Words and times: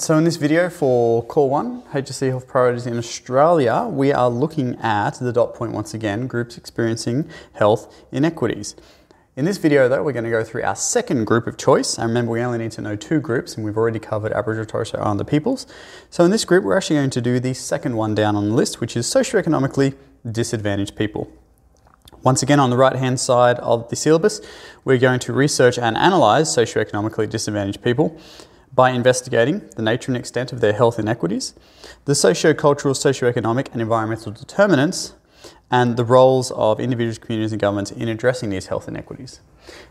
so 0.00 0.16
in 0.16 0.24
this 0.24 0.36
video 0.36 0.68
for 0.68 1.24
Core 1.24 1.48
1, 1.48 1.82
HSC 1.94 2.28
Health 2.28 2.46
Priorities 2.46 2.86
in 2.86 2.98
Australia, 2.98 3.88
we 3.90 4.12
are 4.12 4.28
looking 4.28 4.76
at 4.76 5.18
the 5.18 5.32
dot 5.32 5.54
point 5.54 5.72
once 5.72 5.94
again, 5.94 6.26
groups 6.26 6.56
experiencing 6.56 7.28
health 7.54 7.92
inequities. 8.12 8.76
In 9.36 9.44
this 9.44 9.56
video 9.56 9.88
though, 9.88 10.02
we're 10.02 10.12
going 10.12 10.24
to 10.24 10.30
go 10.30 10.44
through 10.44 10.62
our 10.62 10.76
second 10.76 11.24
group 11.24 11.46
of 11.46 11.56
choice. 11.56 11.96
And 11.96 12.08
remember, 12.08 12.32
we 12.32 12.40
only 12.40 12.58
need 12.58 12.72
to 12.72 12.80
know 12.80 12.96
two 12.96 13.20
groups 13.20 13.56
and 13.56 13.64
we've 13.64 13.76
already 13.76 13.98
covered 13.98 14.32
Aboriginal 14.32 14.62
and 14.62 14.68
Torres 14.68 14.88
Strait 14.88 15.00
Islander 15.00 15.24
peoples. 15.24 15.66
So 16.10 16.24
in 16.24 16.30
this 16.30 16.44
group, 16.44 16.64
we're 16.64 16.76
actually 16.76 16.96
going 16.96 17.10
to 17.10 17.20
do 17.20 17.40
the 17.40 17.54
second 17.54 17.96
one 17.96 18.14
down 18.14 18.36
on 18.36 18.50
the 18.50 18.54
list, 18.54 18.80
which 18.80 18.96
is 18.96 19.06
socioeconomically 19.06 19.94
disadvantaged 20.30 20.96
people. 20.96 21.32
Once 22.22 22.42
again, 22.42 22.58
on 22.58 22.70
the 22.70 22.76
right 22.76 22.96
hand 22.96 23.20
side 23.20 23.58
of 23.60 23.88
the 23.90 23.96
syllabus, 23.96 24.40
we're 24.84 24.98
going 24.98 25.20
to 25.20 25.32
research 25.32 25.78
and 25.78 25.96
analyse 25.96 26.54
socioeconomically 26.54 27.30
disadvantaged 27.30 27.82
people 27.82 28.20
by 28.78 28.90
investigating 28.90 29.68
the 29.74 29.82
nature 29.82 30.12
and 30.12 30.16
extent 30.16 30.52
of 30.52 30.60
their 30.60 30.72
health 30.72 31.00
inequities, 31.00 31.52
the 32.04 32.14
socio-cultural, 32.14 32.94
socio-economic 32.94 33.68
and 33.72 33.82
environmental 33.82 34.30
determinants, 34.30 35.14
and 35.68 35.96
the 35.96 36.04
roles 36.04 36.52
of 36.52 36.78
individuals, 36.78 37.18
communities 37.18 37.50
and 37.50 37.60
governments 37.60 37.90
in 37.90 38.06
addressing 38.06 38.50
these 38.50 38.68
health 38.68 38.86
inequities. 38.86 39.40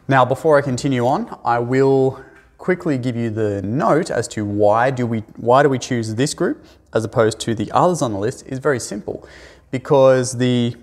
Now, 0.07 0.23
before 0.23 0.57
I 0.57 0.61
continue 0.61 1.05
on, 1.05 1.37
I 1.43 1.59
will 1.59 2.23
quickly 2.57 2.97
give 2.97 3.17
you 3.17 3.29
the 3.29 3.61
note 3.61 4.09
as 4.09 4.25
to 4.29 4.45
why 4.45 4.89
do 4.89 5.05
we 5.05 5.19
why 5.35 5.63
do 5.63 5.69
we 5.69 5.79
choose 5.79 6.15
this 6.15 6.33
group 6.33 6.65
as 6.93 7.03
opposed 7.03 7.41
to 7.41 7.53
the 7.53 7.69
others 7.73 8.01
on 8.01 8.13
the 8.13 8.19
list 8.19 8.47
is 8.47 8.59
very 8.59 8.79
simple 8.79 9.27
because 9.69 10.38
the 10.38 10.77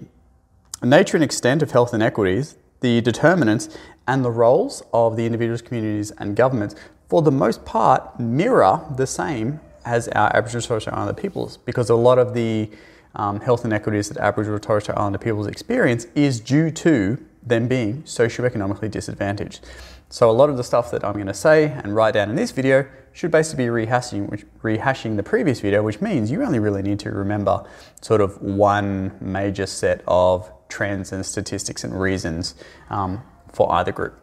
nature 0.82 1.16
and 1.16 1.24
extent 1.24 1.62
of 1.62 1.70
health 1.70 1.94
inequities, 1.94 2.56
the 2.80 3.00
determinants 3.00 3.70
and 4.06 4.22
the 4.22 4.30
roles 4.30 4.82
of 4.92 5.16
the 5.16 5.24
individuals, 5.24 5.62
communities 5.62 6.10
and 6.18 6.36
governments 6.36 6.74
for 7.08 7.22
the 7.22 7.30
most 7.30 7.64
part, 7.64 8.18
mirror 8.18 8.80
the 8.96 9.06
same 9.06 9.60
as 9.84 10.08
our 10.08 10.34
Aboriginal 10.34 10.58
and 10.58 10.64
Torres 10.66 10.82
Strait 10.82 10.94
Islander 10.94 11.20
peoples 11.20 11.58
because 11.58 11.90
a 11.90 11.94
lot 11.94 12.18
of 12.18 12.34
the 12.34 12.70
um, 13.14 13.40
health 13.40 13.64
inequities 13.64 14.08
that 14.08 14.18
Aboriginal 14.18 14.56
and 14.56 14.62
Torres 14.62 14.84
Strait 14.84 14.98
Islander 14.98 15.18
peoples 15.18 15.46
experience 15.46 16.06
is 16.14 16.40
due 16.40 16.70
to 16.70 17.18
them 17.42 17.68
being 17.68 18.02
socioeconomically 18.02 18.90
disadvantaged. 18.90 19.66
So 20.08 20.30
a 20.30 20.32
lot 20.32 20.48
of 20.48 20.56
the 20.56 20.64
stuff 20.64 20.90
that 20.92 21.04
I'm 21.04 21.14
going 21.14 21.26
to 21.26 21.34
say 21.34 21.64
and 21.64 21.94
write 21.94 22.14
down 22.14 22.30
in 22.30 22.36
this 22.36 22.50
video 22.50 22.86
should 23.12 23.30
basically 23.30 23.64
be 23.64 23.70
rehashing, 23.70 24.44
rehashing 24.62 25.16
the 25.16 25.22
previous 25.22 25.60
video, 25.60 25.82
which 25.82 26.00
means 26.00 26.30
you 26.30 26.42
only 26.42 26.58
really 26.58 26.82
need 26.82 26.98
to 27.00 27.10
remember 27.10 27.64
sort 28.00 28.20
of 28.20 28.40
one 28.42 29.16
major 29.20 29.66
set 29.66 30.02
of 30.06 30.50
trends 30.68 31.12
and 31.12 31.24
statistics 31.24 31.84
and 31.84 32.00
reasons 32.00 32.54
um, 32.90 33.22
for 33.52 33.70
either 33.72 33.92
group. 33.92 34.18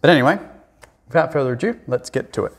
But 0.00 0.10
anyway, 0.10 0.38
Without 1.12 1.30
further 1.30 1.52
ado, 1.52 1.78
let's 1.86 2.08
get 2.08 2.32
to 2.32 2.46
it. 2.46 2.54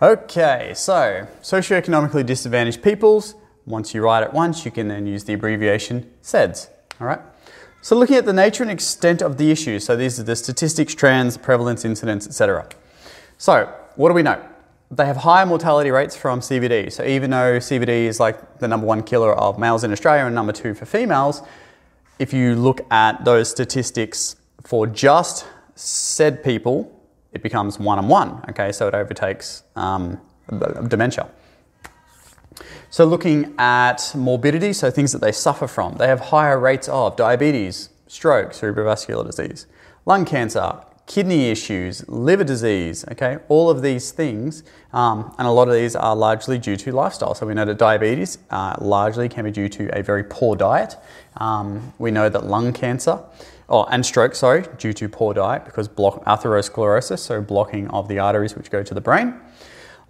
Okay, 0.00 0.72
so 0.76 1.26
socioeconomically 1.42 2.24
disadvantaged 2.24 2.80
peoples. 2.80 3.34
Once 3.64 3.92
you 3.92 4.04
write 4.04 4.22
it 4.22 4.32
once, 4.32 4.64
you 4.64 4.70
can 4.70 4.86
then 4.86 5.04
use 5.04 5.24
the 5.24 5.32
abbreviation 5.32 6.08
SEDS. 6.22 6.68
All 7.00 7.08
right. 7.08 7.20
So 7.82 7.96
looking 7.96 8.14
at 8.14 8.24
the 8.24 8.32
nature 8.32 8.62
and 8.62 8.70
extent 8.70 9.20
of 9.20 9.36
the 9.36 9.50
issue. 9.50 9.80
So 9.80 9.96
these 9.96 10.20
are 10.20 10.22
the 10.22 10.36
statistics, 10.36 10.94
trends, 10.94 11.36
prevalence, 11.36 11.84
incidence, 11.84 12.28
etc. 12.28 12.68
So 13.36 13.74
what 13.96 14.10
do 14.10 14.14
we 14.14 14.22
know? 14.22 14.40
They 14.90 15.06
have 15.06 15.16
higher 15.16 15.44
mortality 15.44 15.90
rates 15.90 16.16
from 16.16 16.40
CVD. 16.40 16.92
So 16.92 17.04
even 17.04 17.30
though 17.30 17.58
CVD 17.58 18.06
is 18.06 18.20
like 18.20 18.58
the 18.60 18.68
number 18.68 18.86
one 18.86 19.02
killer 19.02 19.32
of 19.32 19.58
males 19.58 19.82
in 19.82 19.90
Australia 19.90 20.24
and 20.24 20.34
number 20.34 20.52
two 20.52 20.74
for 20.74 20.86
females, 20.86 21.42
if 22.18 22.32
you 22.32 22.54
look 22.54 22.80
at 22.90 23.24
those 23.24 23.50
statistics 23.50 24.36
for 24.62 24.86
just 24.86 25.46
SED 25.74 26.42
people, 26.44 26.92
it 27.32 27.42
becomes 27.42 27.78
one 27.78 27.98
on 27.98 28.08
one. 28.08 28.44
Okay, 28.48 28.70
so 28.72 28.86
it 28.86 28.94
overtakes 28.94 29.64
um, 29.74 30.20
dementia. 30.88 31.28
So 32.88 33.04
looking 33.04 33.54
at 33.58 34.12
morbidity, 34.14 34.72
so 34.72 34.90
things 34.90 35.12
that 35.12 35.20
they 35.20 35.32
suffer 35.32 35.66
from, 35.66 35.96
they 35.96 36.06
have 36.06 36.20
higher 36.20 36.58
rates 36.58 36.88
of 36.88 37.16
diabetes, 37.16 37.90
stroke, 38.06 38.52
cerebrovascular 38.52 39.26
disease, 39.26 39.66
lung 40.06 40.24
cancer, 40.24 40.80
kidney 41.06 41.50
issues, 41.50 42.06
liver 42.08 42.44
disease, 42.44 43.04
okay, 43.12 43.38
all 43.48 43.70
of 43.70 43.80
these 43.80 44.10
things, 44.10 44.64
um, 44.92 45.32
and 45.38 45.46
a 45.46 45.50
lot 45.50 45.68
of 45.68 45.74
these 45.74 45.94
are 45.94 46.16
largely 46.16 46.58
due 46.58 46.76
to 46.76 46.92
lifestyle. 46.92 47.34
So 47.34 47.46
we 47.46 47.54
know 47.54 47.64
that 47.64 47.78
diabetes 47.78 48.38
uh, 48.50 48.76
largely 48.80 49.28
can 49.28 49.44
be 49.44 49.52
due 49.52 49.68
to 49.68 49.96
a 49.96 50.02
very 50.02 50.24
poor 50.24 50.56
diet. 50.56 50.96
Um, 51.36 51.92
we 51.98 52.10
know 52.10 52.28
that 52.28 52.46
lung 52.46 52.72
cancer, 52.72 53.20
oh, 53.68 53.84
and 53.84 54.04
stroke, 54.04 54.34
sorry, 54.34 54.64
due 54.78 54.92
to 54.94 55.08
poor 55.08 55.32
diet 55.32 55.64
because 55.64 55.86
block 55.86 56.24
atherosclerosis, 56.24 57.20
so 57.20 57.40
blocking 57.40 57.88
of 57.88 58.08
the 58.08 58.18
arteries 58.18 58.56
which 58.56 58.70
go 58.70 58.82
to 58.82 58.94
the 58.94 59.00
brain. 59.00 59.40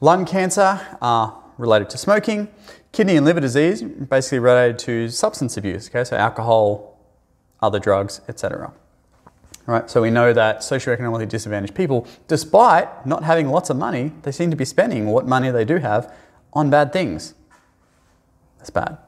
Lung 0.00 0.24
cancer 0.24 0.80
are 1.02 1.42
related 1.58 1.90
to 1.90 1.98
smoking. 1.98 2.48
Kidney 2.92 3.16
and 3.16 3.26
liver 3.26 3.40
disease 3.40 3.82
basically 3.82 4.38
related 4.38 4.78
to 4.80 5.10
substance 5.10 5.58
abuse, 5.58 5.90
okay, 5.90 6.04
so 6.04 6.16
alcohol, 6.16 6.98
other 7.60 7.78
drugs, 7.78 8.22
etc. 8.28 8.72
Right, 9.66 9.91
so 9.91 10.00
we 10.00 10.10
know 10.10 10.32
that 10.32 10.59
socioeconomically 10.59 11.28
disadvantaged 11.28 11.75
people, 11.75 12.06
despite 12.28 13.04
not 13.04 13.25
having 13.25 13.49
lots 13.49 13.69
of 13.69 13.77
money, 13.77 14.12
they 14.22 14.31
seem 14.31 14.50
to 14.50 14.56
be 14.56 14.65
spending 14.65 15.06
what 15.06 15.27
money 15.27 15.50
they 15.50 15.65
do 15.65 15.78
have 15.78 16.12
on 16.53 16.71
bad 16.71 16.93
things. 16.93 17.34
That's 18.59 18.71
bad. 18.71 18.99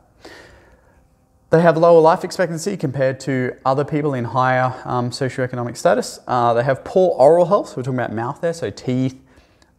They 1.51 1.63
have 1.63 1.77
lower 1.77 2.01
life 2.01 2.25
expectancy 2.25 2.77
compared 2.77 3.21
to 3.21 3.57
other 3.65 3.85
people 3.85 4.13
in 4.15 4.25
higher 4.25 4.75
um, 4.85 5.11
socioeconomic 5.11 5.77
status. 5.77 6.19
Uh, 6.27 6.53
they 6.53 6.65
have 6.65 6.85
poor 6.85 7.15
oral 7.17 7.47
health. 7.47 7.69
So 7.69 7.77
we're 7.77 7.85
talking 7.85 7.99
about 7.99 8.13
mouth 8.13 8.41
there, 8.41 8.53
so 8.53 8.69
teeth, 8.69 9.19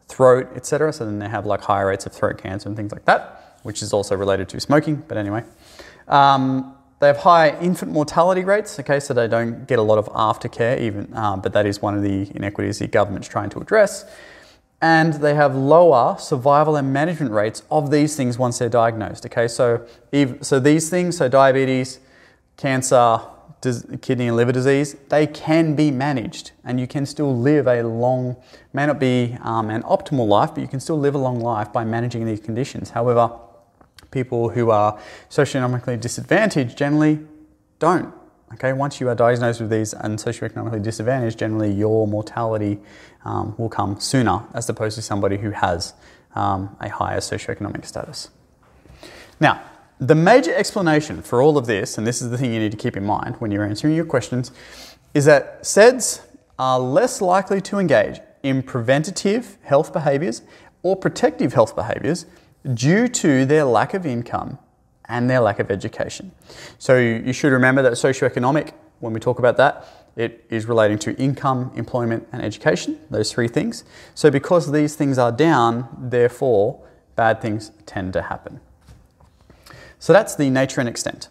throat, 0.08 0.50
etc. 0.56 0.94
So 0.94 1.06
then 1.06 1.20
they 1.20 1.30
have 1.30 1.46
like 1.46 1.62
higher 1.62 1.88
rates 1.88 2.06
of 2.06 2.14
throat 2.14 2.40
cancer 2.40 2.70
and 2.70 2.76
things 2.76 2.92
like 2.92 3.06
that, 3.06 3.60
which 3.64 3.84
is 3.84 3.94
also 3.94 4.16
related 4.16 4.50
to 4.50 4.60
smoking. 4.60 5.04
But 5.08 5.18
anyway, 5.18 5.44
um, 6.08 6.76
they 7.00 7.08
have 7.08 7.18
high 7.18 7.58
infant 7.60 7.92
mortality 7.92 8.44
rates, 8.44 8.80
okay, 8.80 9.00
so 9.00 9.14
they 9.14 9.28
don't 9.28 9.68
get 9.68 9.80
a 9.80 9.82
lot 9.82 9.98
of 9.98 10.08
aftercare, 10.08 10.80
even, 10.80 11.14
uh, 11.14 11.38
but 11.38 11.54
that 11.54 11.66
is 11.66 11.82
one 11.82 11.96
of 11.96 12.04
the 12.04 12.30
inequities 12.36 12.80
the 12.80 12.88
government's 12.88 13.28
trying 13.28 13.50
to 13.52 13.60
address. 13.60 14.06
And 14.82 15.14
they 15.14 15.34
have 15.36 15.56
lower 15.56 16.18
survival 16.20 16.76
and 16.76 16.92
management 16.94 17.32
rates 17.32 17.64
of 17.72 17.92
these 17.92 18.16
things 18.16 18.38
once 18.38 18.60
they're 18.60 18.70
diagnosed, 18.70 19.26
okay? 19.26 19.48
So, 19.48 19.86
so 20.42 20.60
these 20.60 20.90
things, 20.90 21.18
so 21.18 21.28
diabetes, 21.30 22.00
cancer, 22.58 23.20
kidney 24.02 24.28
and 24.28 24.38
liver 24.38 24.52
disease, 24.52 24.96
they 25.10 25.28
can 25.28 25.76
be 25.76 25.92
managed 25.92 26.52
and 26.64 26.80
you 26.80 26.88
can 26.88 27.06
still 27.06 27.38
live 27.38 27.68
a 27.68 27.81
long, 27.84 28.38
may 28.74 28.86
not 28.86 29.00
be 29.00 29.38
um, 29.42 29.70
an 29.70 29.84
optimal 29.84 30.28
life, 30.28 30.52
but 30.54 30.62
you 30.62 30.68
can 30.68 30.80
still 30.80 31.00
live 31.00 31.16
a 31.16 31.18
long 31.18 31.40
life 31.40 31.72
by 31.74 31.84
managing 31.84 32.26
these 32.26 32.40
conditions. 32.40 32.92
However, 32.92 33.31
people 34.12 34.50
who 34.50 34.72
are 34.72 35.00
socioeconomically 35.30 36.00
disadvantaged 36.00 36.78
generally 36.78 37.20
don't. 37.80 38.14
Okay, 38.53 38.74
once 38.74 39.00
you 39.00 39.08
are 39.08 39.16
diagnosed 39.16 39.62
with 39.62 39.70
these 39.70 39.94
and 39.94 40.18
socioeconomically 40.18 40.81
disadvantaged, 40.81 41.38
generally 41.38 41.72
your 41.72 42.08
mortality 42.08 42.80
um, 43.24 43.53
will 43.58 43.69
come 43.69 44.00
sooner 44.00 44.44
as 44.53 44.68
opposed 44.69 44.96
to 44.96 45.02
somebody 45.03 45.38
who 45.38 45.52
has 45.52 45.94
um, 46.36 46.75
a 46.80 46.90
higher 46.90 47.19
socioeconomic 47.19 47.86
status. 47.86 48.30
Now, 49.40 49.62
the 50.00 50.16
major 50.16 50.53
explanation 50.53 51.22
for 51.22 51.42
all 51.42 51.58
of 51.58 51.68
this, 51.68 51.98
and 51.98 52.08
this 52.08 52.22
is 52.22 52.31
the 52.31 52.38
thing 52.38 52.53
you 52.53 52.59
need 52.59 52.72
to 52.72 52.78
keep 52.78 52.98
in 52.98 53.06
mind 53.06 53.36
when 53.38 53.52
you're 53.52 53.66
answering 53.66 53.96
your 53.96 54.06
questions, 54.06 54.52
is 55.14 55.25
that 55.25 55.62
SEDS 55.64 56.22
are 56.58 56.80
less 56.80 57.22
likely 57.22 57.62
to 57.62 57.78
engage 57.78 58.19
in 58.42 58.64
preventative 58.64 59.58
health 59.64 59.94
behaviours 59.94 60.42
or 60.81 60.96
protective 60.96 61.54
health 61.54 61.75
behaviours 61.75 62.25
due 62.74 63.07
to 63.07 63.45
their 63.45 63.63
lack 63.63 63.94
of 63.94 64.06
income 64.06 64.57
and 65.06 65.30
their 65.30 65.39
lack 65.39 65.60
of 65.60 65.71
education. 65.71 66.31
So 66.77 66.98
you 66.98 67.33
should 67.33 67.51
remember 67.51 67.81
that 67.81 67.94
socioeconomic, 67.94 68.74
when 69.00 69.13
we 69.13 69.19
talk 69.19 69.39
about 69.39 69.57
that, 69.57 69.88
it 70.16 70.45
is 70.50 70.66
relating 70.66 71.00
to 71.00 71.16
income, 71.16 71.71
employment, 71.75 72.27
and 72.31 72.42
education, 72.42 73.00
those 73.10 73.31
three 73.31 73.48
things. 73.48 73.83
So 74.13 74.30
because 74.30 74.71
these 74.71 74.95
things 74.95 75.18
are 75.18 75.31
down, 75.31 75.88
therefore, 75.98 76.81
bad 77.16 77.42
things 77.42 77.71
tend 77.86 78.13
to 78.13 78.24
happen. 78.24 78.60
So 79.98 80.13
that's 80.13 80.36
the 80.36 80.50
nature 80.50 80.81
and 80.81 80.89
extent. 80.89 81.30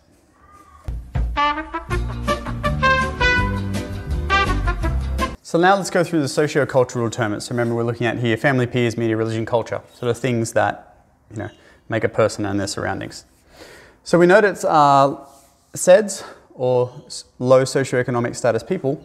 So 5.43 5.59
now 5.59 5.77
let's 5.77 5.89
go 5.89 6.05
through 6.05 6.21
the 6.21 6.29
socio-cultural 6.29 7.09
determinants. 7.09 7.47
So 7.47 7.53
remember 7.53 7.75
we're 7.75 7.85
looking 7.85 8.07
at 8.07 8.19
here 8.19 8.37
family, 8.37 8.67
peers, 8.67 8.99
media, 8.99 9.17
religion, 9.17 9.47
culture. 9.47 9.81
Sort 9.95 10.11
of 10.11 10.19
things 10.19 10.53
that 10.53 10.98
you 11.31 11.37
know, 11.37 11.51
make 11.89 12.05
a 12.05 12.09
person 12.09 12.45
and 12.47 12.59
their 12.59 12.67
surroundings. 12.67 13.25
So 14.05 14.19
we 14.19 14.27
know 14.27 14.41
that 14.41 14.65
uh, 14.65 15.17
SEDS, 15.75 16.25
or 16.55 16.91
low 17.39 17.63
socioeconomic 17.63 18.35
status 18.35 18.63
people, 18.63 19.03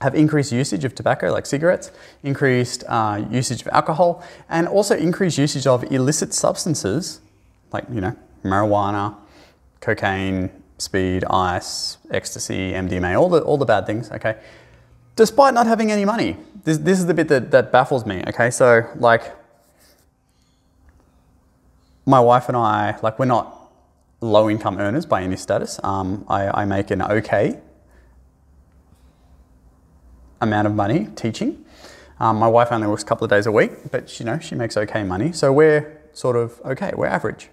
have 0.00 0.14
increased 0.14 0.50
usage 0.50 0.84
of 0.84 0.94
tobacco, 0.94 1.30
like 1.30 1.44
cigarettes, 1.44 1.90
increased 2.22 2.84
uh, 2.88 3.22
usage 3.30 3.62
of 3.62 3.68
alcohol, 3.68 4.24
and 4.48 4.66
also 4.66 4.96
increased 4.96 5.36
usage 5.36 5.66
of 5.66 5.84
illicit 5.92 6.32
substances, 6.32 7.20
like 7.72 7.84
you 7.92 8.00
know, 8.00 8.16
marijuana, 8.42 9.14
cocaine, 9.80 10.50
speed, 10.78 11.24
ice, 11.28 11.98
ecstasy, 12.10 12.72
MDMA, 12.72 13.18
all 13.18 13.28
the, 13.28 13.40
all 13.42 13.58
the 13.58 13.66
bad 13.66 13.86
things, 13.86 14.10
okay? 14.10 14.36
Despite 15.16 15.54
not 15.54 15.66
having 15.66 15.92
any 15.92 16.04
money. 16.04 16.36
This, 16.64 16.78
this 16.78 16.98
is 16.98 17.06
the 17.06 17.14
bit 17.14 17.28
that, 17.28 17.50
that 17.50 17.72
baffles 17.72 18.06
me, 18.06 18.22
okay? 18.28 18.50
So, 18.50 18.86
like, 18.96 19.34
my 22.10 22.20
wife 22.20 22.48
and 22.48 22.56
I, 22.56 22.98
like, 23.02 23.18
we're 23.18 23.24
not 23.24 23.56
low 24.20 24.50
income 24.50 24.78
earners 24.78 25.06
by 25.06 25.22
any 25.22 25.36
status. 25.36 25.80
Um, 25.82 26.24
I, 26.28 26.62
I 26.62 26.64
make 26.64 26.90
an 26.90 27.00
okay 27.00 27.60
amount 30.40 30.66
of 30.66 30.74
money 30.74 31.08
teaching. 31.14 31.64
Um, 32.18 32.36
my 32.36 32.48
wife 32.48 32.70
only 32.70 32.86
works 32.86 33.02
a 33.02 33.06
couple 33.06 33.24
of 33.24 33.30
days 33.30 33.46
a 33.46 33.52
week, 33.52 33.90
but 33.90 34.18
you 34.18 34.26
know 34.26 34.38
she 34.38 34.54
makes 34.54 34.76
okay 34.76 35.02
money, 35.04 35.32
so 35.32 35.52
we're 35.52 36.00
sort 36.12 36.36
of 36.36 36.60
okay. 36.64 36.92
We're 36.94 37.06
average. 37.06 37.48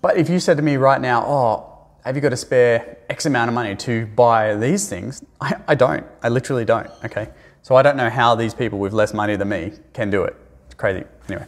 But 0.00 0.16
if 0.16 0.28
you 0.28 0.40
said 0.40 0.56
to 0.56 0.62
me 0.62 0.76
right 0.76 1.00
now, 1.00 1.24
"Oh, 1.24 1.86
have 2.04 2.16
you 2.16 2.22
got 2.22 2.32
a 2.32 2.36
spare 2.36 2.98
X 3.08 3.26
amount 3.26 3.48
of 3.48 3.54
money 3.54 3.76
to 3.76 4.06
buy 4.06 4.56
these 4.56 4.88
things?" 4.88 5.22
I, 5.40 5.54
I 5.68 5.74
don't. 5.76 6.04
I 6.22 6.30
literally 6.30 6.64
don't. 6.64 6.90
Okay, 7.04 7.28
so 7.62 7.76
I 7.76 7.82
don't 7.82 7.96
know 7.96 8.10
how 8.10 8.34
these 8.34 8.54
people 8.54 8.80
with 8.80 8.92
less 8.92 9.14
money 9.14 9.36
than 9.36 9.48
me 9.48 9.72
can 9.92 10.10
do 10.10 10.24
it. 10.24 10.34
It's 10.66 10.74
crazy. 10.74 11.04
Anyway, 11.28 11.46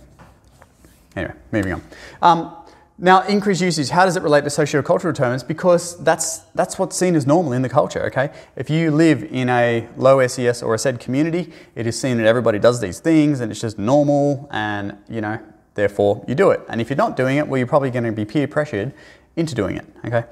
anyway, 1.16 1.34
moving 1.52 1.72
on. 1.72 1.82
Um, 2.22 2.56
now, 2.96 3.22
increased 3.22 3.60
usage, 3.60 3.88
how 3.88 4.04
does 4.04 4.16
it 4.16 4.22
relate 4.22 4.42
to 4.44 4.50
sociocultural 4.50 5.12
determinants? 5.12 5.42
Because 5.42 6.02
that's, 6.04 6.38
that's 6.54 6.78
what's 6.78 6.96
seen 6.96 7.16
as 7.16 7.26
normal 7.26 7.52
in 7.52 7.62
the 7.62 7.68
culture, 7.68 8.04
okay? 8.06 8.30
If 8.54 8.70
you 8.70 8.92
live 8.92 9.24
in 9.24 9.48
a 9.48 9.88
low 9.96 10.24
SES 10.24 10.62
or 10.62 10.74
a 10.74 10.78
SED 10.78 11.00
community, 11.00 11.52
it 11.74 11.88
is 11.88 12.00
seen 12.00 12.18
that 12.18 12.26
everybody 12.26 12.60
does 12.60 12.80
these 12.80 13.00
things 13.00 13.40
and 13.40 13.50
it's 13.50 13.60
just 13.60 13.80
normal 13.80 14.48
and, 14.52 14.96
you 15.08 15.20
know, 15.20 15.40
therefore 15.74 16.24
you 16.28 16.36
do 16.36 16.50
it. 16.50 16.60
And 16.68 16.80
if 16.80 16.88
you're 16.88 16.96
not 16.96 17.16
doing 17.16 17.36
it, 17.38 17.48
well, 17.48 17.58
you're 17.58 17.66
probably 17.66 17.90
going 17.90 18.04
to 18.04 18.12
be 18.12 18.24
peer 18.24 18.46
pressured 18.46 18.92
into 19.34 19.56
doing 19.56 19.76
it, 19.76 19.86
okay? 20.04 20.22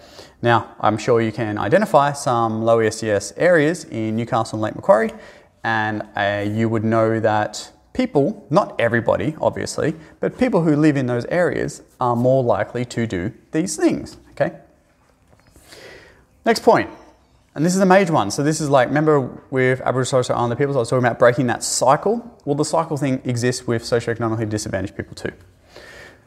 Now, 0.40 0.76
I'm 0.78 0.98
sure 0.98 1.20
you 1.20 1.32
can 1.32 1.58
identify 1.58 2.12
some 2.12 2.62
low 2.62 2.88
SES 2.88 3.32
areas 3.36 3.84
in 3.86 4.14
Newcastle 4.14 4.56
and 4.56 4.62
Lake 4.62 4.76
Macquarie, 4.76 5.12
and 5.64 6.06
uh, 6.14 6.44
you 6.48 6.68
would 6.68 6.84
know 6.84 7.18
that 7.18 7.71
people, 7.92 8.46
not 8.50 8.74
everybody 8.80 9.36
obviously, 9.40 9.94
but 10.20 10.38
people 10.38 10.62
who 10.62 10.76
live 10.76 10.96
in 10.96 11.06
those 11.06 11.24
areas 11.26 11.82
are 12.00 12.16
more 12.16 12.42
likely 12.42 12.84
to 12.86 13.06
do 13.06 13.32
these 13.52 13.76
things, 13.76 14.16
okay? 14.30 14.58
Next 16.44 16.60
point, 16.60 16.90
and 17.54 17.64
this 17.64 17.74
is 17.74 17.80
a 17.80 17.86
major 17.86 18.14
one. 18.14 18.30
So 18.30 18.42
this 18.42 18.60
is 18.60 18.70
like, 18.70 18.88
remember 18.88 19.20
with 19.50 19.80
Aboriginal 19.82 20.22
Strait 20.22 20.36
Islander 20.36 20.56
peoples, 20.56 20.76
I 20.76 20.80
was 20.80 20.88
talking 20.88 21.04
about 21.04 21.18
breaking 21.18 21.48
that 21.48 21.62
cycle. 21.62 22.38
Well, 22.44 22.54
the 22.54 22.64
cycle 22.64 22.96
thing 22.96 23.20
exists 23.24 23.66
with 23.66 23.82
socioeconomically 23.82 24.48
disadvantaged 24.48 24.96
people 24.96 25.14
too. 25.14 25.32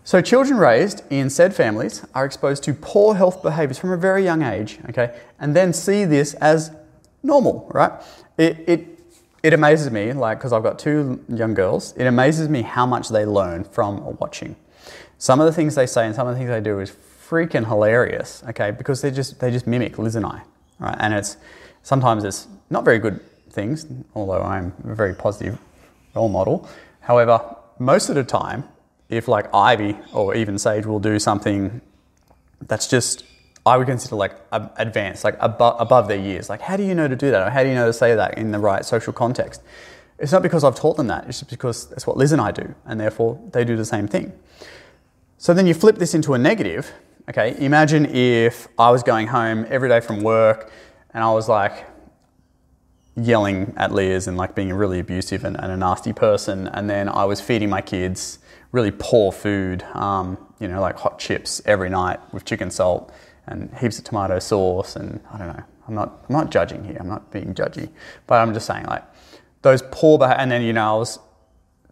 So 0.04 0.22
children 0.22 0.60
raised 0.60 1.02
in 1.10 1.32
SED 1.32 1.56
families 1.56 2.06
are 2.14 2.26
exposed 2.26 2.62
to 2.66 2.76
poor 2.76 3.16
health 3.16 3.42
behaviours 3.42 3.80
from 3.80 3.92
a 3.92 3.98
very 3.98 4.24
young 4.24 4.44
age, 4.44 4.78
okay, 4.88 5.20
and 5.40 5.56
then 5.56 5.74
see 5.74 6.06
this 6.06 6.36
as 6.36 6.72
normal, 7.24 7.72
right? 7.74 7.92
It, 8.38 8.64
it 8.68 8.95
it 9.46 9.54
amazes 9.54 9.92
me, 9.92 10.12
like, 10.12 10.40
because 10.40 10.52
I've 10.52 10.64
got 10.64 10.80
two 10.80 11.24
young 11.30 11.54
girls, 11.54 11.94
it 11.98 12.08
amazes 12.08 12.50
me 12.50 12.64
how 12.64 12.88
much 12.88 13.10
they 13.10 13.26
learn 13.26 13.64
from 13.64 14.18
watching. 14.18 14.56
Some 15.20 15.40
of 15.40 15.46
the 15.46 15.52
things 15.52 15.76
they 15.76 15.86
say 15.86 16.08
and 16.08 16.16
some 16.16 16.28
of 16.28 16.34
the 16.34 16.40
things 16.40 16.50
they 16.50 16.62
do 16.62 16.80
is 16.80 16.92
freaking 17.30 17.68
hilarious, 17.68 18.44
okay, 18.50 18.72
because 18.72 19.02
they 19.04 19.12
just, 19.12 19.40
they 19.40 19.52
just 19.52 19.68
mimic 19.68 20.00
Liz 20.00 20.16
and 20.16 20.26
I, 20.26 20.42
right? 20.80 20.98
And 21.00 21.14
it's, 21.14 21.38
sometimes 21.84 22.24
it's 22.24 22.48
not 22.72 22.84
very 22.84 22.98
good 22.98 23.20
things, 23.52 23.86
although 24.16 24.42
I'm 24.42 24.74
a 24.84 24.96
very 24.96 25.14
positive 25.14 25.60
role 26.16 26.30
model. 26.30 26.68
However, 27.02 27.40
most 27.78 28.10
of 28.10 28.16
the 28.16 28.24
time, 28.24 28.64
if 29.10 29.28
like 29.28 29.54
Ivy 29.54 29.96
or 30.12 30.34
even 30.34 30.58
Sage 30.58 30.88
will 30.88 31.00
do 31.00 31.20
something 31.20 31.82
that's 32.62 32.88
just 32.88 33.24
I 33.66 33.78
would 33.78 33.88
consider 33.88 34.16
like 34.16 34.36
advanced, 34.52 35.24
like 35.24 35.38
above, 35.40 35.82
above 35.82 36.08
their 36.08 36.20
years. 36.20 36.50
Like, 36.50 36.62
how 36.62 36.78
do 36.78 36.84
you 36.84 36.94
know 36.94 37.08
to 37.08 37.16
do 37.16 37.32
that? 37.32 37.48
Or 37.48 37.50
how 37.50 37.64
do 37.64 37.70
you 37.70 37.76
know 37.76 37.88
to 37.88 37.94
say 37.94 38.16
that 38.16 38.38
in 38.38 38.52
the 38.52 38.60
right 38.60 38.86
social 38.86 39.12
context? 39.12 39.64
It's 40.20 40.32
not 40.32 40.44
because 40.44 40.64
I've 40.64 40.76
taught 40.76 40.98
them 40.98 41.08
that, 41.08 41.28
it's 41.28 41.40
just 41.40 41.50
because 41.50 41.90
that's 41.90 42.08
what 42.08 42.16
Liz 42.16 42.32
and 42.32 42.42
I 42.42 42.52
do, 42.52 42.74
and 42.86 43.00
therefore 43.00 43.42
they 43.52 43.66
do 43.66 43.76
the 43.76 43.84
same 43.84 44.08
thing. 44.08 44.32
So 45.38 45.54
then 45.54 45.68
you 45.68 45.74
flip 45.74 45.98
this 45.98 46.14
into 46.14 46.34
a 46.34 46.38
negative. 46.38 46.92
Okay, 47.28 47.56
imagine 47.58 48.06
if 48.06 48.68
I 48.78 48.92
was 48.92 49.04
going 49.04 49.28
home 49.28 49.66
every 49.68 49.90
day 49.90 50.00
from 50.00 50.22
work 50.22 50.72
and 51.14 51.24
I 51.24 51.32
was 51.34 51.50
like 51.50 51.86
yelling 53.18 53.74
at 53.78 53.92
Liz 53.92 54.28
and 54.28 54.38
like 54.38 54.56
being 54.56 54.72
a 54.72 54.76
really 54.76 55.00
abusive 55.00 55.44
and, 55.44 55.60
and 55.60 55.72
a 55.72 55.78
nasty 55.78 56.14
person, 56.14 56.68
and 56.68 56.90
then 56.90 57.10
I 57.10 57.26
was 57.26 57.42
feeding 57.42 57.70
my 57.70 57.82
kids 57.82 58.40
really 58.72 58.92
poor 58.92 59.32
food, 59.32 59.84
um, 59.94 60.38
you 60.60 60.68
know, 60.68 60.80
like 60.80 60.98
hot 60.98 61.20
chips 61.20 61.62
every 61.66 61.90
night 61.90 62.20
with 62.32 62.46
chicken 62.46 62.70
salt 62.70 63.12
and 63.48 63.74
heaps 63.78 63.98
of 63.98 64.06
tomato 64.06 64.40
sauce 64.40 64.96
and 64.96 65.20
I 65.32 65.38
don't 65.38 65.48
know. 65.48 65.64
I'm 65.88 65.96
not 65.96 66.26
I'm 66.28 66.34
not 66.34 66.52
judging 66.52 66.84
here. 66.84 66.98
I'm 67.00 67.08
not 67.08 67.32
being 67.32 67.54
judgy, 67.54 67.90
but 68.28 68.36
I'm 68.36 68.54
just 68.54 68.66
saying 68.66 68.86
like 68.86 69.04
those 69.62 69.84
poor 69.92 70.18
behavior. 70.18 70.42
And 70.42 70.52
then 70.52 70.62
you 70.62 70.74
know 70.74 70.96
I 70.96 70.98
was 70.98 71.20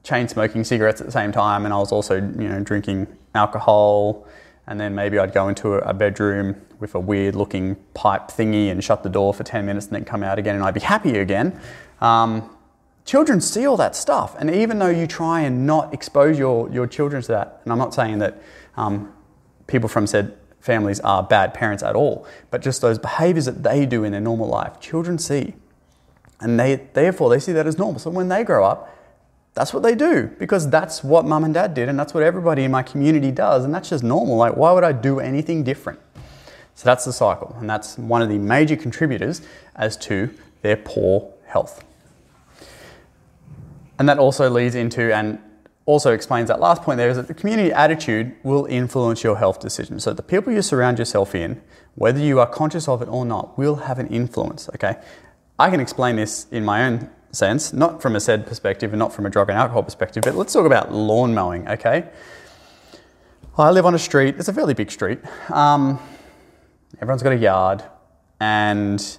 chain 0.04 0.28
smoking 0.28 0.64
cigarettes 0.64 1.00
at 1.00 1.08
the 1.08 1.14
same 1.14 1.32
time, 1.32 1.66
and 1.66 1.74
I 1.74 1.78
was 1.78 1.92
also 1.92 2.16
you 2.16 2.50
know 2.50 2.60
drinking 2.60 3.08
alcohol. 3.36 4.28
And 4.66 4.80
then 4.80 4.96
maybe 4.96 5.20
I'd 5.20 5.34
go 5.34 5.50
into 5.50 5.74
a 5.74 5.94
bedroom 5.94 6.56
with 6.80 6.96
a 6.96 7.00
weird 7.00 7.36
looking 7.36 7.76
pipe 7.94 8.30
thingy 8.30 8.72
and 8.72 8.82
shut 8.82 9.04
the 9.04 9.10
door 9.10 9.34
for 9.34 9.44
10 9.44 9.66
minutes 9.66 9.88
and 9.88 9.96
then 9.96 10.06
come 10.06 10.24
out 10.24 10.40
again 10.40 10.56
and 10.56 10.64
I'd 10.64 10.74
be 10.74 10.80
happy 10.80 11.18
again. 11.18 11.60
Um, 12.00 12.50
children 13.06 13.42
see 13.42 13.66
all 13.66 13.76
that 13.78 13.96
stuff. 13.96 14.36
And 14.40 14.50
even 14.50 14.80
though 14.80 14.90
you 14.90 15.06
try 15.06 15.42
and 15.42 15.68
not 15.68 15.94
expose 15.94 16.40
your, 16.40 16.70
your 16.70 16.88
children 16.88 17.22
to 17.24 17.28
that, 17.30 17.62
and 17.64 17.74
I'm 17.74 17.78
not 17.78 17.94
saying 17.94 18.20
that 18.20 18.42
um, 18.78 19.14
people 19.68 19.90
from 19.90 20.08
SED 20.08 20.43
families 20.64 21.02
are 21.02 21.22
bad 21.22 21.54
parents 21.54 21.84
at 21.84 21.94
all, 21.94 22.26
but 22.50 22.62
just 22.62 22.82
those 22.82 22.98
behaviors 22.98 23.44
that 23.46 23.64
they 23.64 23.86
do 23.86 24.06
in 24.06 24.14
their 24.14 24.22
normal 24.22 24.48
life, 24.48 24.80
children 24.80 25.18
see. 25.18 25.54
And 26.40 26.58
they, 26.58 26.76
therefore, 26.94 27.30
they 27.30 27.40
see 27.40 27.52
that 27.52 27.68
as 27.68 27.78
normal. 27.78 28.00
So 28.00 28.10
when 28.10 28.30
they 28.30 28.46
grow 28.46 28.66
up, 28.66 28.90
that's 29.56 29.74
what 29.74 29.84
they 29.84 29.94
do 29.94 30.32
because 30.40 30.70
that's 30.70 31.04
what 31.04 31.26
mum 31.26 31.44
and 31.44 31.54
dad 31.54 31.74
did, 31.74 31.90
and 31.90 32.00
that's 32.00 32.14
what 32.14 32.24
everybody 32.24 32.64
in 32.64 32.72
my 32.72 32.82
community 32.82 33.30
does, 33.30 33.66
and 33.66 33.76
that's 33.76 33.90
just 33.90 34.06
normal. 34.06 34.38
Like, 34.38 34.56
why 34.56 34.72
would 34.72 34.86
I 34.86 34.94
do 34.94 35.20
anything 35.20 35.66
different? 35.66 36.00
So 36.76 36.86
that's 36.86 37.04
the 37.04 37.14
cycle, 37.14 37.54
and 37.60 37.70
that's 37.70 37.98
one 37.98 38.22
of 38.22 38.30
the 38.30 38.38
major 38.38 38.78
contributors 38.78 39.42
as 39.76 39.98
to 39.98 40.34
their 40.62 40.78
poor 40.78 41.30
health. 41.46 41.84
And 44.00 44.08
that 44.08 44.18
also 44.18 44.50
leads 44.50 44.76
into, 44.76 45.14
and 45.14 45.40
also 45.86 46.14
explains 46.14 46.48
that 46.48 46.60
last 46.60 46.82
point 46.82 46.98
there 46.98 47.10
is 47.10 47.18
that 47.18 47.28
the 47.28 47.34
community 47.34 47.72
attitude 47.72 48.36
will 48.44 48.66
influence 48.66 49.24
your 49.24 49.38
health 49.38 49.60
decisions. 49.60 50.04
So 50.04 50.14
the 50.14 50.24
people 50.24 50.54
you 50.54 50.62
surround 50.62 51.00
yourself 51.00 51.36
in, 51.36 51.62
whether 51.96 52.20
you 52.20 52.40
are 52.40 52.48
conscious 52.48 52.88
of 52.88 53.02
it 53.02 53.10
or 53.10 53.26
not, 53.26 53.58
will 53.58 53.76
have 53.76 54.00
an 54.00 54.08
influence. 54.08 54.70
Okay, 54.70 54.96
I 55.60 55.70
can 55.70 55.80
explain 55.80 56.16
this 56.16 56.48
in 56.52 56.64
my 56.64 56.86
own 56.86 57.10
sense, 57.32 57.74
not 57.74 58.02
from 58.02 58.16
a 58.16 58.20
SED 58.20 58.48
perspective 58.48 58.94
and 58.94 59.00
not 59.00 59.14
from 59.14 59.26
a 59.26 59.30
drug 59.30 59.50
and 59.50 59.58
alcohol 59.58 59.84
perspective, 59.84 60.24
but 60.24 60.36
let's 60.36 60.54
talk 60.54 60.66
about 60.66 60.94
lawn 60.94 61.34
mowing. 61.34 61.68
Okay, 61.68 62.10
I 63.58 63.70
live 63.72 63.86
on 63.86 63.94
a 63.94 64.00
street. 64.00 64.36
It's 64.38 64.48
a 64.48 64.54
fairly 64.54 64.74
big 64.74 64.90
street. 64.90 65.20
Um, 65.52 66.00
everyone's 67.02 67.24
got 67.24 67.34
a 67.34 67.38
yard, 67.38 67.84
and 68.40 69.18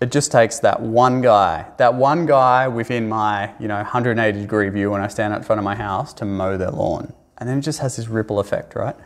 it 0.00 0.12
just 0.12 0.30
takes 0.30 0.58
that 0.60 0.80
one 0.80 1.22
guy, 1.22 1.66
that 1.78 1.94
one 1.94 2.26
guy 2.26 2.68
within 2.68 3.08
my, 3.08 3.52
you 3.58 3.66
know, 3.66 3.76
180 3.76 4.40
degree 4.40 4.68
view 4.68 4.90
when 4.90 5.00
I 5.00 5.08
stand 5.08 5.32
out 5.32 5.38
in 5.38 5.44
front 5.44 5.58
of 5.58 5.64
my 5.64 5.74
house 5.74 6.12
to 6.14 6.24
mow 6.24 6.56
their 6.56 6.70
lawn. 6.70 7.14
And 7.38 7.48
then 7.48 7.58
it 7.58 7.62
just 7.62 7.80
has 7.80 7.96
this 7.96 8.08
ripple 8.08 8.38
effect, 8.38 8.74
right? 8.74 8.96